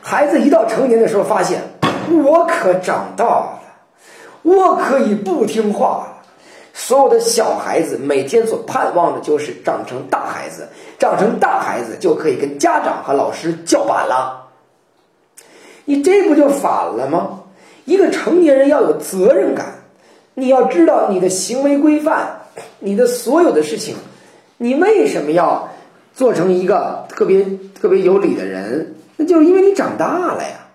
[0.00, 1.60] 孩子一到成年的时候，发现
[2.10, 3.60] 我可长大了，
[4.42, 6.16] 我可以不听话了。
[6.80, 10.66] 所有的小孩子每天所盼望的就是长成大孩子，
[10.98, 14.48] 长成大孩子就可以跟家长和老师叫板了。
[15.84, 17.42] 你这不就反了吗？
[17.84, 19.74] 一个成年人要有责任感。
[20.32, 22.40] 你要知道你的行为规范，
[22.78, 23.96] 你的所有的事情，
[24.56, 25.68] 你为什么要
[26.14, 27.44] 做成一个特别
[27.78, 28.94] 特别有理的人？
[29.16, 30.66] 那就是因为你长大了呀。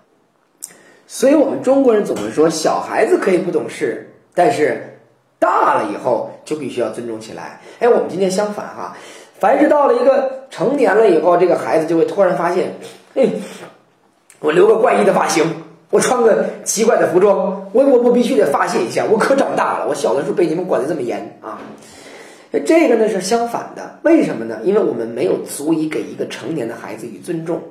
[1.08, 4.95] 所以我们中国人总是说，小孩子可以不懂事，但是
[5.40, 7.62] 大了以后就必须要尊重起来。
[7.80, 8.96] 哎，我们今天相反哈，
[9.40, 12.74] 凡是到了一个成年了以后，这个孩子就会突然发现，
[13.14, 13.28] 哎，
[14.40, 15.44] 我留个怪异的发型。
[15.92, 19.88] 我穿个奇怪的服装，我我我必须得发泄一下，我可长大了。
[19.88, 21.62] 我小的时候被你们管得这么严啊，
[22.66, 24.00] 这个呢是相反的。
[24.02, 24.60] 为什么呢？
[24.64, 27.62] 因为我们没有足以给一个成年的孩子以尊重，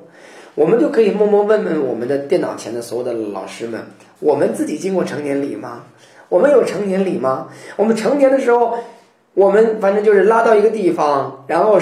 [0.55, 3.81] 我们就可以默默问问我们的电脑前的所有的老师们：
[4.19, 5.83] 我们自己经过成年礼吗？
[6.29, 7.47] 我们有成年礼吗？
[7.75, 8.77] 我们成年的时候，
[9.33, 11.79] 我们反正就是拉到一个地方，然后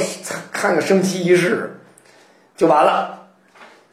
[0.51, 1.79] 看个升旗仪式，
[2.55, 3.19] 就完了。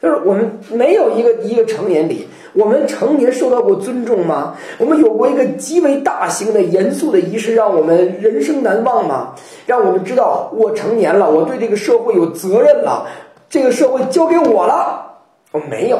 [0.01, 4.55] 就是我们没有一个一个成年礼，我们成年受到过尊重吗？
[4.79, 9.35] 我们有过一个极为大型的严肃的仪式，让我们人生难忘吗？
[9.67, 13.07] 让我们知道我成年了，我对这个社会有责任了，
[13.47, 15.19] 这个社会交给我了，
[15.51, 15.99] 我没有，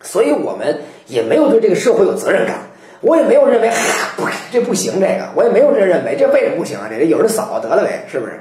[0.00, 2.65] 所以我们也没有对这个社会有责任感。
[3.06, 3.70] 我也没有认为
[4.16, 6.90] 不这不行，这个我也没有这认为，这为什么不行啊？
[6.90, 8.32] 这有人扫得了呗，是不是？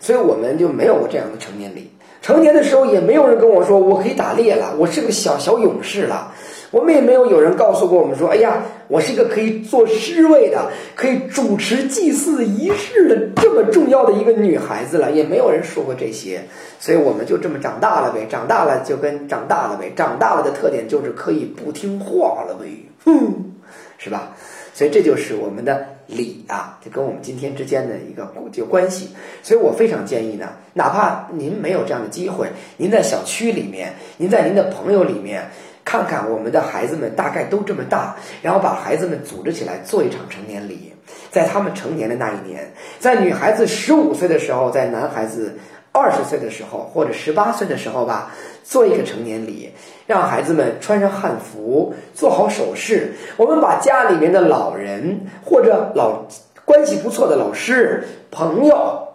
[0.00, 1.90] 所以我们就没有过这样的成年礼。
[2.20, 6.30] 成年的时候也没有人跟我说我可以打猎了，我是个小小勇士了。
[6.72, 15.10] 我们也没有有人告诉过我们说，哎呀，我是一个可以做侍卫的，可以主持祭祀仪式的这么重要的一个女孩子了。
[15.10, 16.42] 也没有人说过这些，
[16.78, 18.26] 所以我们就这么长大了呗。
[18.28, 19.90] 长大了就跟长大了呗。
[19.96, 23.52] 长大了的特点就是可以不听话了呗，哼，
[24.06, 24.30] 是吧？
[24.72, 25.88] 所以这就是我们的。
[26.08, 29.08] 礼啊，就跟我们今天之间的一个就关系，
[29.42, 35.42] 所以我非常建议呢，哪怕您没有这样的机会，您在小区里面，您在您的朋友里面，
[35.84, 40.92] 看看我们的孩子们大概都这么大，然后把孩子们组织起来做一场成年礼，
[41.28, 45.58] 在他们成年的那一年，在女孩子十五岁的时候，在男孩子。
[45.96, 48.30] 二十岁的时候，或者十八岁的时候吧，
[48.62, 49.72] 做一个成年礼，
[50.06, 53.14] 让孩子们穿上汉服，做好手势。
[53.38, 56.26] 我们把家里面的老人或者老
[56.66, 59.08] 关系不错的老师、朋友，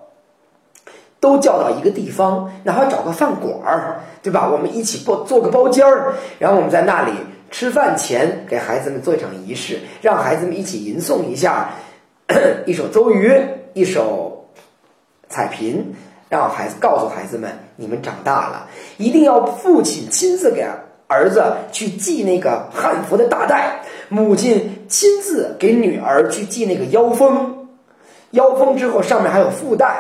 [1.20, 4.50] 都叫到一个地方，哪怕找个饭馆儿，对吧？
[4.52, 7.12] 我们一起包做个包间儿，然后我们在那里
[7.52, 11.76] 吃饭前给孩子们做一场仪式，让孩子们一起吟诵一下
[12.65, 13.39] 一首周瑜，
[13.74, 14.48] 一首
[15.29, 15.94] 彩屏。
[16.32, 18.65] 让孩子告诉孩子们，你们长大了，
[18.96, 20.65] 一定要父亲亲自给
[21.08, 27.67] 儿子去系那个汉服的大带，母亲亲自给女儿去系那个腰封，
[28.29, 29.94] 腰封之后上面还有腹带，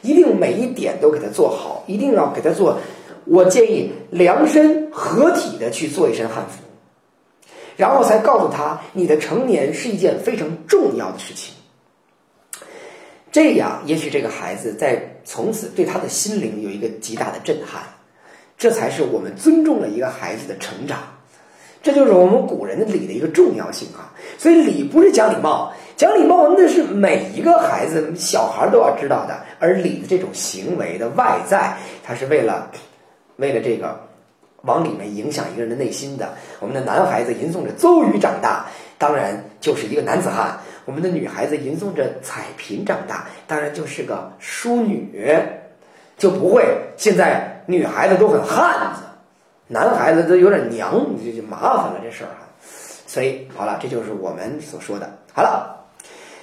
[0.00, 2.78] 一定每一点都给他做好，一定要给他做。
[3.26, 6.62] 我建议量身合体的去做一身汉服，
[7.76, 11.53] 然后才告诉他，你的成年是一件非常重要的事情。
[13.34, 17.82] 这样，也许这个孩子在从此对他的心灵有一个极大的震撼，
[18.56, 20.98] 这才是我们尊重了一个孩子的成长。
[21.82, 24.14] 这就是我们古人的礼的一个重要性啊！
[24.38, 29.36] 所以礼不是讲礼貌，讲礼貌那是每一个孩子、小孩都要知道的。
[29.58, 32.70] 而礼的这种行为的外在，它是为了
[33.38, 34.00] 为了这个
[34.62, 36.32] 往里面影响一个人的内心的。
[36.60, 38.66] 我们的男孩子吟诵着邹语长大，
[38.96, 40.56] 当然就是一个男子汉。
[40.84, 45.34] 我们的女孩子吟诵着彩屏长大，当然就是个淑女，
[46.18, 46.64] 就不会
[46.96, 49.02] 现在女孩子都很汉子，
[49.66, 50.92] 男孩子都有点娘，
[51.24, 52.46] 这就麻烦了这事儿哈。
[53.06, 55.08] 所以好了，这就是我们所说的。
[55.32, 55.86] 好了，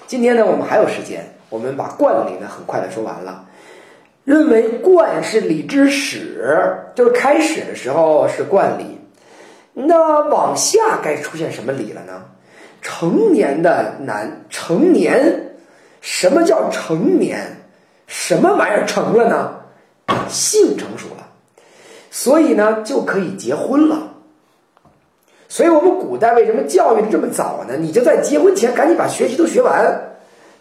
[0.08, 3.46] 今天呢我们还有时间，我们把冠礼呢很快的说完了。
[4.24, 6.64] 认为冠是礼之始，
[6.96, 9.00] 就是开始的时候是冠礼，
[9.74, 12.24] 那往下该出现什么礼了呢？
[12.82, 15.54] 成年的男成年，
[16.02, 17.58] 什么叫成年？
[18.08, 19.58] 什么玩意儿成了呢？
[20.28, 21.30] 性成熟了，
[22.10, 24.16] 所以呢就可以结婚了。
[25.48, 27.78] 所以我们古代为什么教育的这么早呢？
[27.78, 30.18] 你就在结婚前赶紧把学习都学完。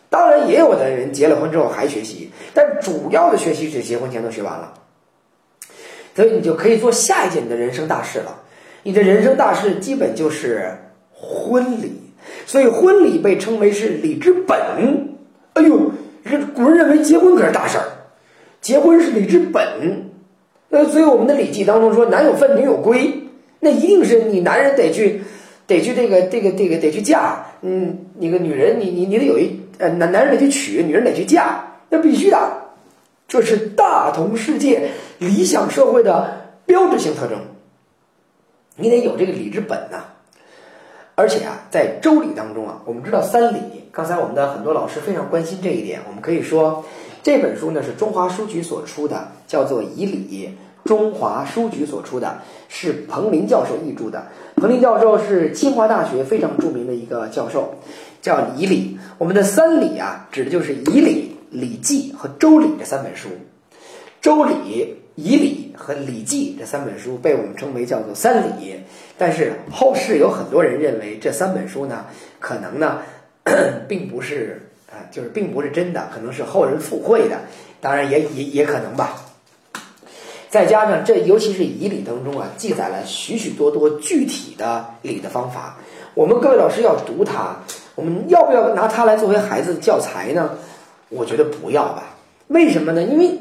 [0.08, 4.74] 当然，也有的人结了婚之后还学习，但主要的学习是结婚前都学完了，
[6.14, 8.42] 所以你就可以做下一件你的人生大事了。
[8.82, 10.76] 你的人生大事基本就是
[11.12, 12.09] 婚礼。
[12.46, 14.58] 所以婚礼被称为是礼之本。
[15.54, 15.92] 哎呦，
[16.24, 17.84] 这古人认为结婚可是大事儿，
[18.60, 20.10] 结婚是礼之本。
[20.68, 23.24] 那所以我们的《礼记》当中说，男有分，女有归，
[23.58, 25.22] 那一定是你男人得去，
[25.66, 32.38] 得去这个这个这个得去嫁，嗯，那个女人你你你得有一呃男男人得去娶，女人得去嫁，那必须的，
[33.26, 37.38] 这是大同世界理想社会的标志性特征。
[38.76, 40.04] 你得有这个礼之本呐，
[41.20, 43.58] 而且啊，在《周礼》当中啊，我们知道三礼，
[43.92, 46.82] 刚才我们的很多老师非常关心这一点，我们可以说。
[47.22, 50.48] 这本书呢是中华书局所出的，叫做《仪礼》。
[50.88, 54.28] 中华书局所出的是彭林教授译著的。
[54.56, 57.74] 彭林教授是清华大学非常著名的一个教授，
[58.22, 58.96] 叫《仪礼》。
[59.18, 63.28] 我们的三礼啊，指的就是《仪礼》《礼记》和《周礼》这三本书。
[64.22, 64.54] 《周礼》
[65.16, 68.76] 《仪礼》和《礼记》这三本书被我们称为叫做三礼。
[69.20, 72.06] 但是后世有很多人认为这三本书呢，
[72.38, 73.02] 可能呢，
[73.86, 74.62] 并不是。
[74.92, 77.38] 啊，就是并不是真的，可能是后人附会的，
[77.80, 79.22] 当然也也也可能吧。
[80.48, 85.76] 再加上这，尤其是仪礼当中啊，记载了许许多多具体的礼的方法。
[86.14, 87.54] 我们各位老师要读它，
[87.94, 90.58] 我们要不要拿它来作为孩子的教材呢？
[91.08, 92.16] 我觉得不要吧。
[92.48, 93.00] 为什么呢？
[93.04, 93.38] 因为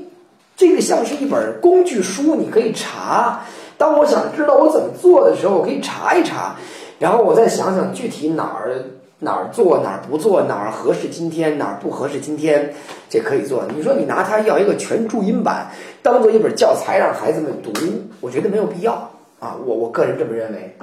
[0.56, 3.44] 这个像是一本工具书，你可以查。
[3.80, 6.56] 当我想知道我怎么做的时候，我可以查一查，
[7.00, 8.76] 然后我再想想具体哪儿。
[9.22, 12.74] 哪儿做哪儿不做哪儿合适今天哪儿不合适今天，
[13.10, 13.66] 这可以做。
[13.76, 15.70] 你说你拿它要一个全注音版
[16.02, 17.74] 当做一本教材让孩子们读，
[18.22, 18.94] 我觉得没有必要
[19.40, 19.58] 啊。
[19.66, 20.74] 我我个人这么认为，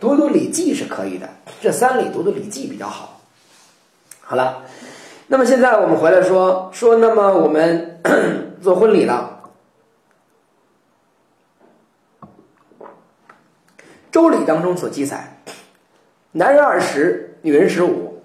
[0.00, 1.28] 读读《礼记》是可以的，
[1.60, 3.20] 这三礼读读《礼记》比较好。
[4.22, 4.62] 好了，
[5.26, 8.00] 那么现在我们回来说说，那么我们
[8.62, 9.35] 做婚礼了，
[14.16, 15.42] 《周礼》当中所记载，
[16.32, 17.36] 男人二十。
[17.42, 18.22] 女人十五，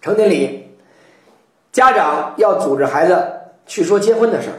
[0.00, 0.70] 成年礼，
[1.72, 4.54] 家长要组织孩子去说结婚的事儿。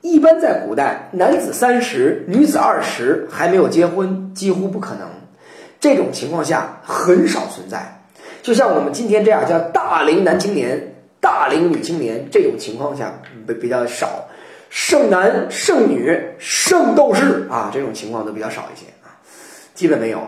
[0.00, 5.10] 一般在古代，男子三十，女子二十还没有结婚，几乎不可能。
[5.78, 8.00] 这种情况下很少存在。
[8.40, 14.27] 就像我们今天这样叫大龄男青年、大龄女青年这种情况下比比较少。
[14.70, 19.16] 剩男剩女剩斗士啊，这种情况都比较少一些啊，
[19.74, 20.20] 基本没有。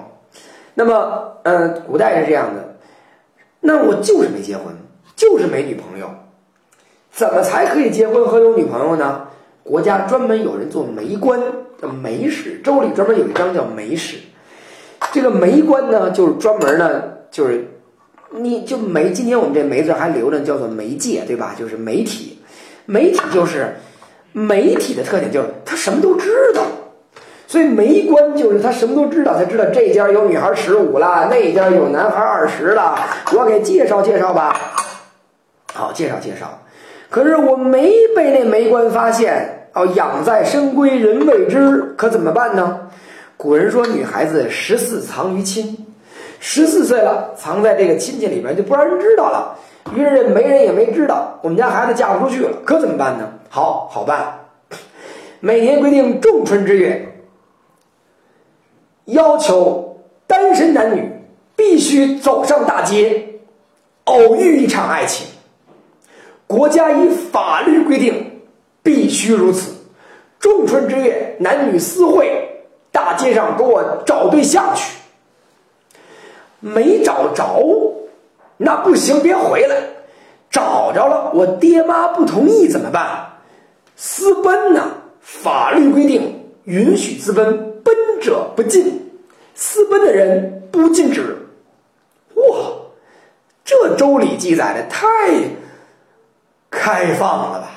[0.75, 2.77] 那么，嗯，古代是这样的，
[3.61, 4.67] 那我就是没结婚，
[5.17, 6.09] 就是没女朋友，
[7.11, 9.27] 怎么才可以结婚和有女朋友呢？
[9.63, 11.39] 国家专门有人做媒官，
[11.81, 12.61] 叫媒使。
[12.65, 14.17] 周礼专门有一章叫媒使。
[15.13, 17.69] 这个媒官呢，就是专门呢，就是
[18.31, 19.13] 你就媒。
[19.13, 21.55] 今天我们这媒字还留着，叫做媒介，对吧？
[21.59, 22.39] 就是媒体，
[22.87, 23.77] 媒体就是
[24.33, 26.63] 媒体的特点，就是他什么都知道。
[27.47, 32.97] 所以媒官就是他什么都知道，他知道这家有女孩十五了，那家有男孩二十了，
[33.37, 34.55] 我给介绍介绍吧。
[35.75, 36.63] 好，介绍介绍。
[37.09, 42.83] 可是我没被那媒官发现，哦，养在深闺人未知，可怎么办呢？
[43.37, 45.87] 古人说，女孩子十四藏于亲，
[46.39, 49.57] 十四岁了，藏在这个亲戚里边就不让人知道了。
[49.93, 53.29] 于是媒人也没知道，我们家孩子嫁不出去了，可怎么办呢？
[53.53, 54.47] 好好办，
[55.41, 57.21] 每年规定仲春之月。
[59.07, 61.11] 要求单身男女
[61.57, 63.41] 必须走上大街，
[64.05, 65.27] 偶遇一场爱情。
[66.47, 68.41] 国家以法律规定，
[68.85, 69.73] 必须如此。
[70.39, 74.97] 仲春之月，男女私会，大街上给我找对象去。
[76.61, 77.97] 没找着，
[78.59, 79.77] 那不行，别回来。
[80.51, 83.30] 找着了，我爹妈不同意怎么办？
[84.03, 84.95] 私奔呢？
[85.21, 89.11] 法律规定允许私奔，奔者不进。
[89.55, 91.37] 私奔的人不禁止，
[92.35, 92.43] 哇，
[93.63, 95.07] 这周礼记载的太
[96.71, 97.71] 开放了吧？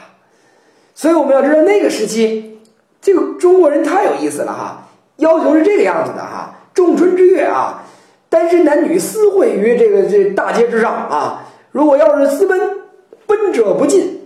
[0.95, 2.57] 所以我们要知道那个时期，
[3.01, 4.87] 这个中国人太有意思了哈。
[5.17, 7.83] 要求是这个样子的哈，仲春之月啊，
[8.29, 11.49] 单身男女私会于这个这大街之上啊。
[11.71, 12.79] 如果要是私奔，
[13.27, 14.21] 奔者不进。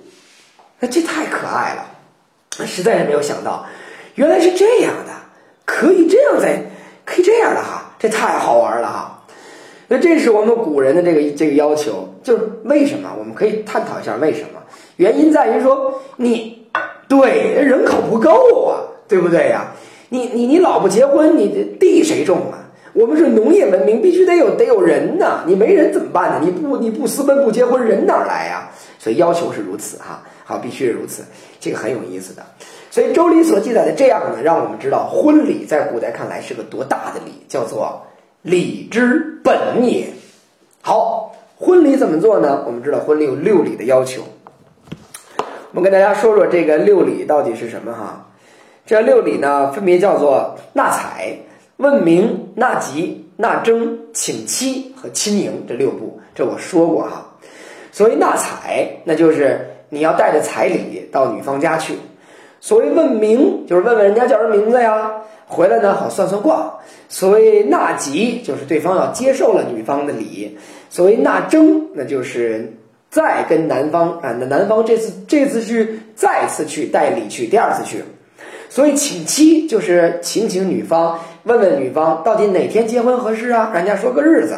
[0.80, 3.66] 那这太可爱了，实在是没有想到，
[4.16, 5.14] 原来是这样的，
[5.66, 6.62] 可以这样在。
[7.10, 9.24] 可以这样的哈，这太好玩了哈。
[9.88, 13.10] 那这是我们古人的这个这个要求，就是为什么？
[13.18, 14.60] 我们可以探讨一下为什么？
[14.98, 16.68] 原因在于说，你
[17.08, 19.68] 对人口不够啊，对不对呀？
[20.10, 22.67] 你你你老不结婚，你地谁种啊？
[22.94, 25.44] 我们是农业文明，必须得有得有人呐。
[25.46, 26.42] 你没人怎么办呢？
[26.44, 28.70] 你不你不私奔不结婚，人哪来呀？
[29.00, 31.24] 所以要求是如此哈，好，必须是如此，
[31.60, 32.42] 这个很有意思的。
[32.90, 38.02] 所以《周礼》所记载的这样呢，让我们知道婚礼在古代看来是个多大的礼，叫做
[38.42, 40.08] 礼之本也。
[40.82, 42.64] 好，婚礼怎么做呢？
[42.66, 44.24] 我们知道婚礼有六礼的要求。
[45.72, 48.26] 我们跟大家说说这个六礼到底是什么哈？
[48.86, 51.38] 这六礼呢，分别叫做纳采、
[51.78, 56.20] 问名、纳吉、纳征、请期和亲迎这六步。
[56.36, 57.38] 这我说过哈。
[57.92, 61.94] 所谓纳采，那就是你要带着彩礼到女方家去；
[62.60, 65.12] 所谓问名，就是问问人家叫什么名字呀，
[65.48, 70.58] 回来呢好算算卦；所谓纳吉，就是对方要接受了女方的礼；
[70.90, 72.74] 所谓纳征，那就是
[73.10, 78.04] 再跟男方啊，那男方这次这次去再次去带礼去，第二次去。
[78.70, 83.72] 所以请期就是请请女方，问问女方到底哪天结婚合适啊？
[83.74, 84.58] 人家说个日子，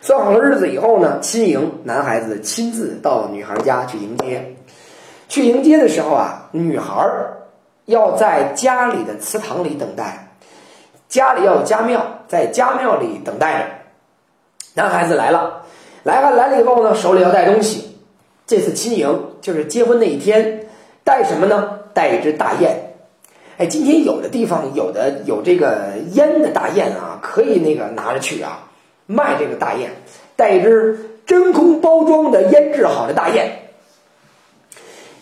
[0.00, 4.56] 算好了日子以后呢，亲迎男孩子亲自到女孩家去迎接。
[5.28, 7.06] 去迎接的时候啊，女孩
[7.84, 10.34] 要在家里的祠堂里等待，
[11.06, 13.64] 家里要有家庙，在家庙里等待着。
[14.74, 15.62] 男孩子来了，
[16.02, 17.98] 来了来了以后呢，手里要带东西。
[18.46, 20.66] 这次亲迎就是结婚那一天，
[21.04, 21.78] 带什么呢？
[21.92, 22.91] 带一只大雁。
[23.58, 28.68] 哎，今天有的地方有的有这个腌的大雁啊，可以那个拿着去啊，
[29.06, 29.90] 卖这个大雁，
[30.36, 33.50] 带一只真空包装的腌制好的大雁。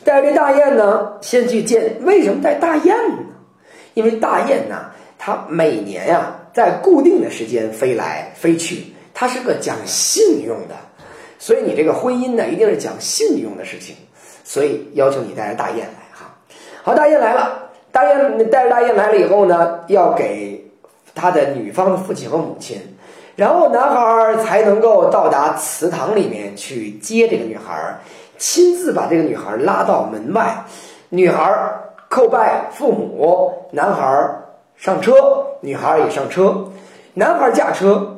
[0.04, 1.98] 带这大雁呢，先去见。
[2.02, 3.18] 为什么带大雁呢？
[3.94, 10.76] 因为大雁呢，它每年呀，在固定的时间飞来飞去，它是个讲信用的，
[11.38, 13.96] 所以你这个婚姻呢，一定是讲信用的事情，
[14.44, 16.36] 所以要求你带着大雁来哈。
[16.82, 17.59] 好，大雁来了。
[17.92, 20.64] 大雁带着大雁来了以后呢，要给
[21.14, 22.80] 他的女方的父亲和母亲，
[23.36, 27.98] 然后男孩才能够到达祠堂里面去接这个女孩，
[28.38, 30.64] 亲自把这个女孩拉到门外，
[31.08, 31.52] 女孩
[32.08, 34.30] 叩拜父母，男孩
[34.76, 35.12] 上车，
[35.60, 36.68] 女孩也上车，
[37.14, 38.16] 男孩驾车，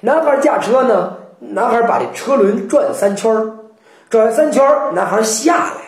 [0.00, 3.32] 男孩驾车呢，男孩把这车轮转三圈
[4.10, 5.85] 转三圈男孩下来。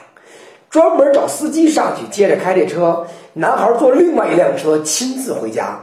[0.71, 3.07] 专门找司机上去，接着开这车。
[3.33, 5.81] 男孩坐另外一辆车，亲自回家，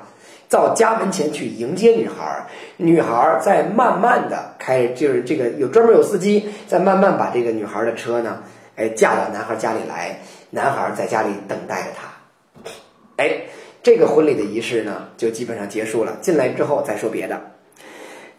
[0.50, 2.46] 到家门前去迎接女孩。
[2.78, 8.44] 女孩在慢慢的开，就是这个有专门有司机，在慢慢把这个女孩的车呢，
[8.76, 10.20] 哎，驾到男孩家里来。
[10.52, 12.72] 男孩在家里等待着她。
[13.18, 13.42] 哎，
[13.82, 16.18] 这个婚礼的仪式呢，就基本上结束了。
[16.22, 17.42] 进来之后再说别的。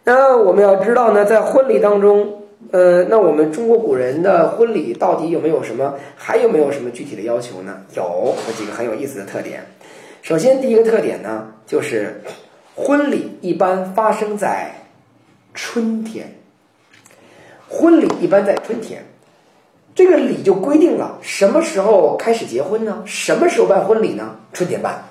[0.04, 2.42] 那我们要知道呢，在婚礼当中。
[2.72, 7.82] 呃，那我们中国古人的婚礼到底有没有什么，还有没有什么具体的要求呢？
[7.94, 9.64] 有有几个很有意思的特点。
[10.22, 12.20] 首先，第一个特点呢，就是
[12.74, 14.74] 婚礼一般发生在
[15.54, 16.34] 春天。
[17.68, 19.04] 婚礼一般在春天，
[19.94, 23.02] 这个礼就规定了什么时候开始结婚呢？
[23.04, 24.36] 什么时候办婚礼呢？
[24.52, 25.04] 春天办。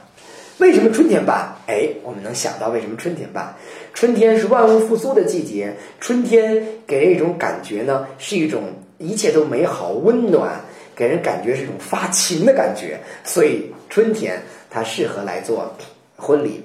[0.58, 1.54] 为什么春天办？
[1.68, 3.54] 哎，我们能想到为什么春天办？
[3.94, 8.64] 春天是万物复苏的季节，春天给人一种感觉呢，是一种
[8.98, 10.62] 一切都美好、温暖，
[10.96, 15.76] 给人感觉是一种发情的感觉，所以春天它适合来做
[16.16, 16.64] 婚礼，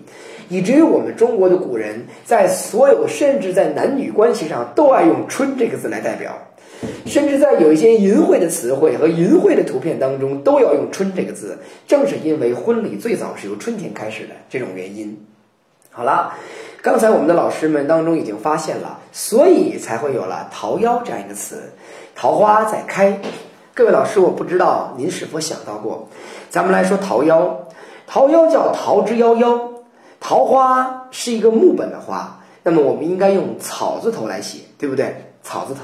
[0.48, 6.36] 以至于我们中国的古人在所有甚至在男女关系上都爱用“春”这个字来代表。
[7.06, 11.58] 甚至在有一些淫秽的词汇和淫秽的图片当中，都要用“春”这个字。
[11.86, 15.26] 正是因为婚礼最早是由春天开始的这种原因。
[15.90, 16.34] 好了，
[16.82, 21.72] 刚才我们的老师们当中已经发现了，所以才会有了“桃夭”这样一个词，
[22.14, 23.20] 桃花在开。
[23.74, 26.08] 各位老师，我不知道您是否想到过，
[26.48, 27.56] 咱们来说“桃夭
[28.06, 29.72] ”，“桃夭”叫“桃之夭夭”，
[30.20, 35.32] 桃花是一个木本的花，那么我们应该用草字头来写，对不对？
[35.42, 35.80] 草字头。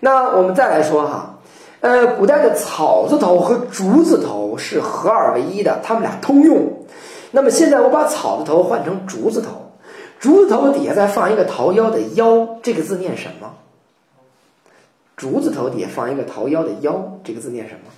[0.00, 1.38] 那我们再来说哈，
[1.80, 6.86] 呃，古代的草字头和竹字头是合二为一的，它们俩通用。
[7.30, 9.70] 那么现在我把草字头换成竹字头，
[10.18, 13.52] 竹字头底下再放一个“桃夭”的“夭”，这个字念什么？
[15.16, 17.92] 竹字头底下放一个“桃夭”的“夭”，这个字念什么？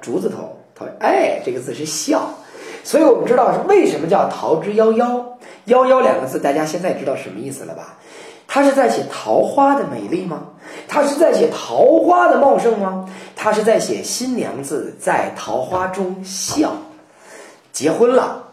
[0.00, 2.28] 竹字头“桃”，哎，这个字是笑。
[2.82, 5.22] 所以我们知道是为什么叫“桃之夭夭
[5.68, 7.98] ”，“夭夭”两个字，大家现在知道什么意思了吧？
[8.54, 10.44] 他是在写桃花的美丽吗？
[10.86, 13.12] 他是在写桃花的茂盛吗？
[13.34, 16.72] 他是在写新娘子在桃花中笑，
[17.72, 18.44] 结婚了，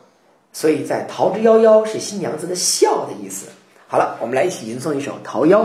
[0.54, 3.46] 所以在“桃之夭夭”是新娘子的笑的意思。
[3.88, 5.58] 好了，我们来一起吟诵一首《桃夭》。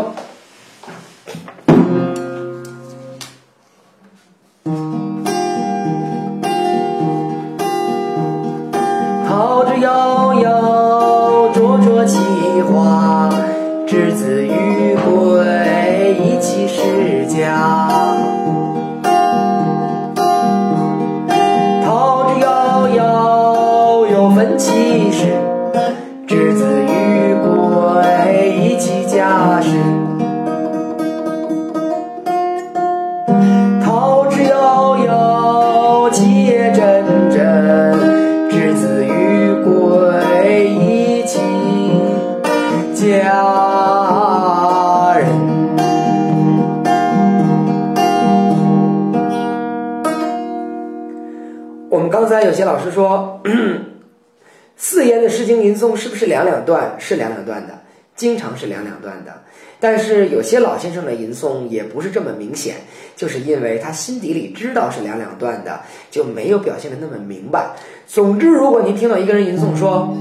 [55.96, 56.94] 是不是两两段？
[56.98, 57.78] 是两两段的，
[58.14, 59.32] 经常是两两段的。
[59.78, 62.76] 但是有些老先生的吟诵也不是这么明显，
[63.14, 65.80] 就是因为他心底里知道是两两段的，
[66.10, 67.70] 就没有表现的那么明白。
[68.06, 70.16] 总之，如果您听到一个人吟诵说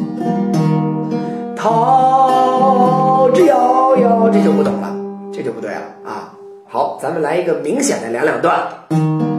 [1.55, 4.95] “桃之夭夭”，这就不懂了，
[5.33, 6.33] 这就不对了啊。
[6.67, 9.34] 好，咱们来一个明显的两两段。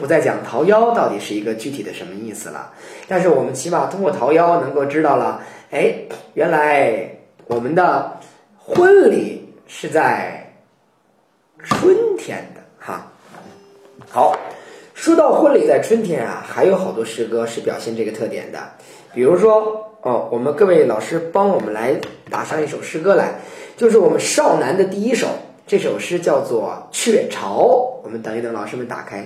[0.00, 2.72] 不再讲《桃夭》到底是一个具体的什么意思了。
[3.06, 5.94] 但是我们起码通过《桃夭》能够知道了，哎，
[6.32, 8.16] 原来我们的
[8.56, 10.54] 婚礼是在
[11.62, 13.12] 春天的哈。
[14.08, 14.34] 好，
[14.94, 18.58] 说到婚礼在春天啊，还有好多诗歌是表现这个特点的。
[19.12, 23.34] 比如说，哦，我们各位老师帮我们来打上一首诗歌来，
[23.76, 25.28] 就是我们少南的第一首。
[25.66, 27.60] 这首诗叫做《鹊巢》，
[28.02, 29.24] 我们等一等，老师们打开。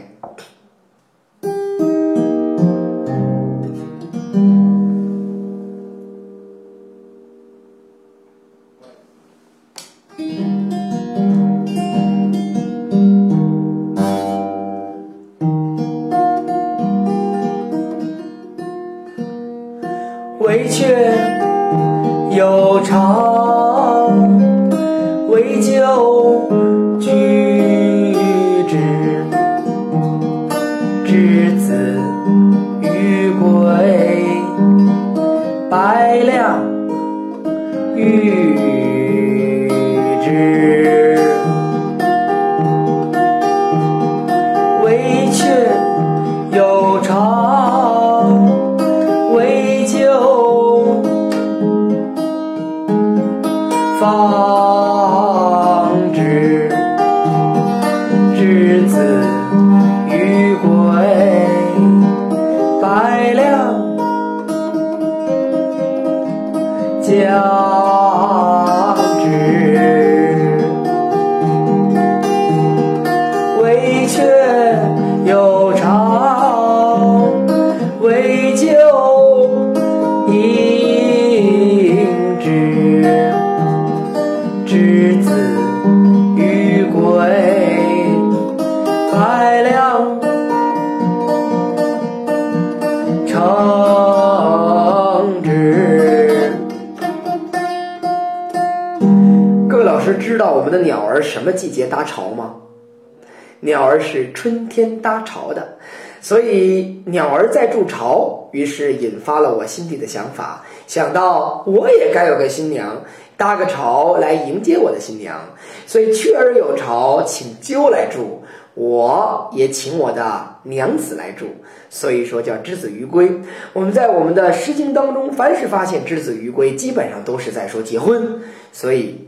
[103.94, 105.76] 儿是春天搭巢的，
[106.20, 113.00] 所以鸟儿在筑巢，于是引发了我心底的想法，想到我也该有个新娘，
[113.36, 115.38] 搭个巢来迎接我的新娘。
[115.86, 118.42] 所以雀儿有巢，请鸠来住，
[118.74, 121.46] 我也请我的娘子来住。
[121.88, 123.30] 所以说叫之子于归。
[123.72, 128.40] 我们在我们的《诗经》当中，凡是发现之子于归，基本上都是在说结婚，
[128.72, 129.24] 所以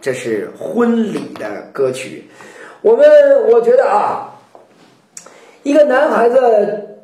[0.00, 2.24] 这是婚礼的歌曲。
[2.82, 3.06] 我们
[3.48, 4.34] 我觉得啊，
[5.62, 6.98] 一个男孩子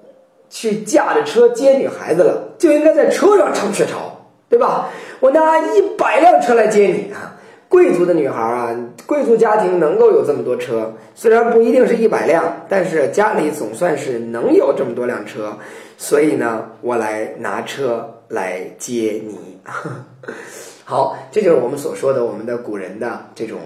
[0.51, 4.91] 去驾着车接女孩子了，就应该在车上唱鹊巢，对吧？
[5.21, 7.35] 我拿一百辆车来接你啊！
[7.69, 8.75] 贵族的女孩啊，
[9.05, 15.57] 贵族家庭能够有这么多车，虽然不一定是一百辆，但是家里总算是能有这么多辆车，
[15.99, 19.61] 所以呢，我来拿车来接你。
[20.85, 23.59] 好，这就是我们所说的我们的古人的这种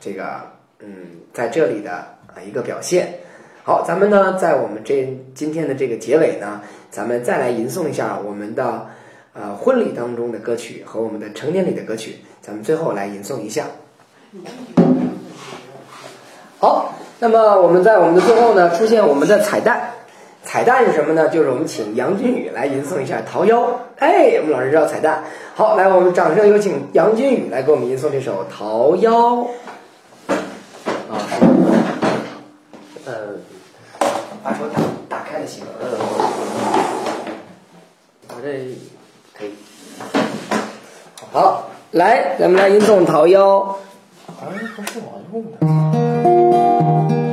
[0.00, 0.24] 这个
[0.86, 0.92] 嗯，
[1.34, 3.14] 在这里的啊一个表现。
[3.64, 6.60] 好，咱们呢，在我们这今天的这个结尾呢，
[6.92, 8.86] 咱们再来吟诵一下我们的
[9.32, 13.64] 呃婚礼当中的歌曲和我们的成年礼的歌曲，咱们最后来吟诵一下。
[16.60, 19.90] 好，那么我们在我们的最后呢，出现我们的彩蛋。
[20.44, 21.28] 彩蛋是什么呢？
[21.28, 23.48] 就是我们请杨君宇来吟诵一下《桃夭》。
[23.98, 25.24] 哎，我们老师知道彩蛋。
[25.56, 29.10] 好，来，我们掌声有请杨君宇来给我们吟诵这首《桃夭》。
[31.10, 31.18] 啊，
[33.06, 33.38] 呃，
[34.42, 35.70] 把手打打开了行了。
[35.80, 35.86] 呃，
[38.30, 38.76] 我这
[39.32, 39.54] 可以。
[41.30, 43.38] 好，来，咱们来吟诵《桃夭》。
[44.40, 47.25] 哎，不是我用的。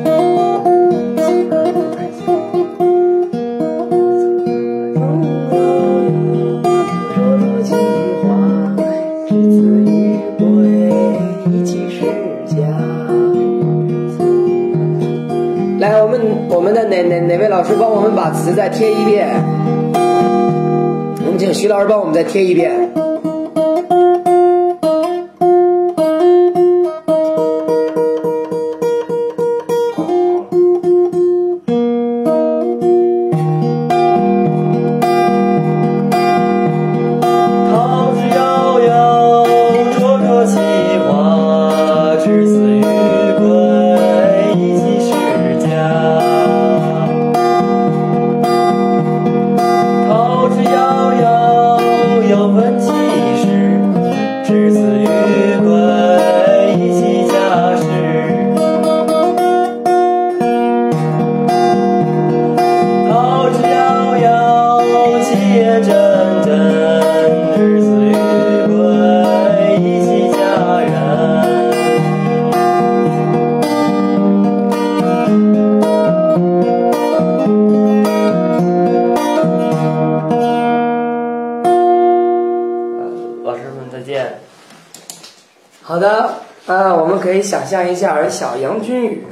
[17.63, 19.25] 老师帮我们把词再贴一遍？
[19.95, 22.91] 我们请徐老师帮我们再贴一遍。
[88.29, 89.23] 小杨君宇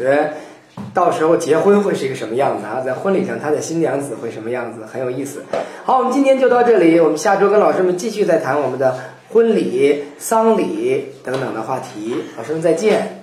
[0.94, 2.82] 到时候结婚会是一个什么样子啊？
[2.84, 4.86] 在婚礼上，他的新娘子会什么样子？
[4.86, 5.44] 很有意思。
[5.84, 8.98] 好，我们今天就到这里，我们下周跟老师们继续再谈我们的
[9.30, 12.24] 婚礼、丧礼等等的话题。
[12.38, 13.21] 老师们再见。